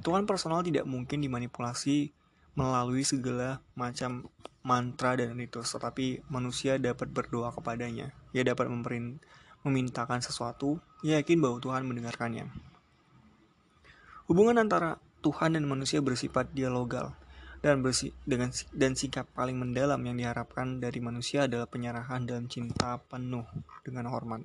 Tuhan 0.00 0.24
personal 0.24 0.64
tidak 0.64 0.88
mungkin 0.88 1.20
dimanipulasi 1.20 2.08
melalui 2.56 3.04
segala 3.04 3.60
macam 3.76 4.32
mantra 4.64 5.12
dan 5.20 5.36
ritus, 5.36 5.76
tetapi 5.76 6.24
manusia 6.32 6.80
dapat 6.80 7.12
berdoa 7.12 7.52
kepadanya. 7.52 8.16
Ia 8.32 8.40
dapat 8.40 8.72
memperin, 8.72 9.20
memintakan 9.60 10.24
sesuatu, 10.24 10.80
ia 11.04 11.20
yakin 11.20 11.36
bahwa 11.36 11.60
Tuhan 11.60 11.84
mendengarkannya. 11.84 12.48
Hubungan 14.24 14.56
antara 14.56 15.03
Tuhan 15.24 15.56
dan 15.56 15.64
manusia 15.64 16.04
bersifat 16.04 16.52
dialogal 16.52 17.16
dan 17.64 17.80
bersih 17.80 18.12
dengan 18.28 18.52
dan 18.76 18.92
sikap 18.92 19.24
paling 19.32 19.56
mendalam 19.56 19.96
yang 20.04 20.20
diharapkan 20.20 20.84
dari 20.84 21.00
manusia 21.00 21.48
adalah 21.48 21.64
penyerahan 21.64 22.28
dalam 22.28 22.44
cinta 22.44 23.00
penuh 23.08 23.48
dengan 23.80 24.12
hormat. 24.12 24.44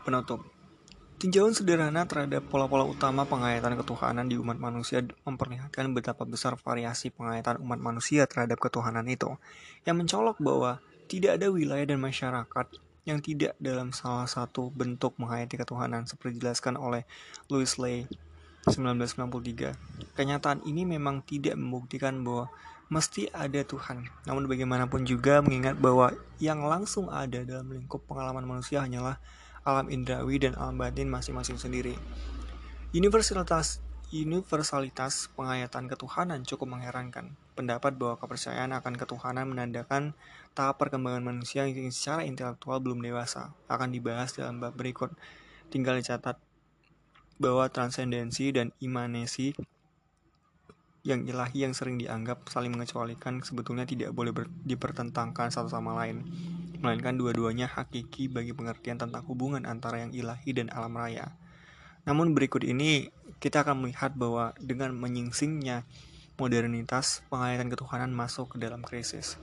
Penutup. 0.00 0.40
Tinjauan 1.20 1.52
sederhana 1.52 2.08
terhadap 2.08 2.46
pola-pola 2.48 2.88
utama 2.88 3.28
penghayatan 3.28 3.76
ketuhanan 3.76 4.30
di 4.30 4.40
umat 4.40 4.56
manusia 4.56 5.04
memperlihatkan 5.28 5.92
betapa 5.92 6.24
besar 6.24 6.56
variasi 6.56 7.12
penghayatan 7.12 7.60
umat 7.60 7.82
manusia 7.82 8.24
terhadap 8.24 8.56
ketuhanan 8.56 9.04
itu, 9.10 9.36
yang 9.84 10.00
mencolok 10.00 10.40
bahwa 10.40 10.80
tidak 11.10 11.36
ada 11.36 11.52
wilayah 11.52 11.84
dan 11.84 12.00
masyarakat 12.00 12.66
yang 13.08 13.24
tidak 13.24 13.56
dalam 13.56 13.96
salah 13.96 14.28
satu 14.28 14.68
bentuk 14.68 15.16
menghayati 15.16 15.56
ketuhanan 15.56 16.04
seperti 16.04 16.36
dijelaskan 16.36 16.76
oleh 16.76 17.08
Louis 17.48 17.72
Ley 17.80 18.04
1993. 18.68 19.72
Kenyataan 20.12 20.60
ini 20.68 20.84
memang 20.84 21.24
tidak 21.24 21.56
membuktikan 21.56 22.20
bahwa 22.20 22.52
mesti 22.92 23.32
ada 23.32 23.64
Tuhan. 23.64 24.04
Namun 24.28 24.44
bagaimanapun 24.44 25.08
juga 25.08 25.40
mengingat 25.40 25.80
bahwa 25.80 26.12
yang 26.36 26.60
langsung 26.68 27.08
ada 27.08 27.40
dalam 27.48 27.72
lingkup 27.72 28.04
pengalaman 28.04 28.44
manusia 28.44 28.84
hanyalah 28.84 29.16
alam 29.64 29.88
indrawi 29.88 30.36
dan 30.36 30.52
alam 30.60 30.76
batin 30.76 31.08
masing-masing 31.08 31.56
sendiri. 31.56 31.96
Universalitas 32.92 33.80
universalitas 34.08 35.28
penghayatan 35.36 35.84
ketuhanan 35.84 36.40
cukup 36.44 36.76
mengherankan. 36.76 37.36
Pendapat 37.52 38.00
bahwa 38.00 38.16
kepercayaan 38.16 38.72
akan 38.72 38.96
ketuhanan 38.96 39.44
menandakan 39.52 40.16
tahap 40.58 40.82
perkembangan 40.82 41.22
manusia 41.22 41.70
yang 41.70 41.94
secara 41.94 42.26
intelektual 42.26 42.82
belum 42.82 42.98
dewasa 42.98 43.54
akan 43.70 43.94
dibahas 43.94 44.34
dalam 44.34 44.58
bab 44.58 44.74
berikut. 44.74 45.14
Tinggal 45.70 46.02
dicatat 46.02 46.34
bahwa 47.38 47.70
transendensi 47.70 48.50
dan 48.50 48.74
imanesi 48.82 49.54
yang 51.06 51.22
ilahi 51.22 51.62
yang 51.62 51.78
sering 51.78 51.94
dianggap 52.02 52.50
saling 52.50 52.74
mengecualikan 52.74 53.38
sebetulnya 53.46 53.86
tidak 53.86 54.10
boleh 54.10 54.34
dipertentangkan 54.66 55.54
satu 55.54 55.70
sama 55.70 55.94
lain, 55.94 56.26
melainkan 56.82 57.14
dua-duanya 57.14 57.70
hakiki 57.70 58.26
bagi 58.26 58.50
pengertian 58.50 58.98
tentang 58.98 59.22
hubungan 59.30 59.62
antara 59.62 60.02
yang 60.02 60.10
ilahi 60.10 60.50
dan 60.50 60.74
alam 60.74 60.90
raya. 60.98 61.38
Namun 62.02 62.34
berikut 62.34 62.66
ini 62.66 63.14
kita 63.38 63.62
akan 63.62 63.86
melihat 63.86 64.18
bahwa 64.18 64.50
dengan 64.58 64.90
menyingsingnya 64.98 65.86
modernitas, 66.34 67.22
penghayatan 67.30 67.70
ketuhanan 67.70 68.10
masuk 68.10 68.54
ke 68.54 68.56
dalam 68.58 68.82
krisis. 68.82 69.38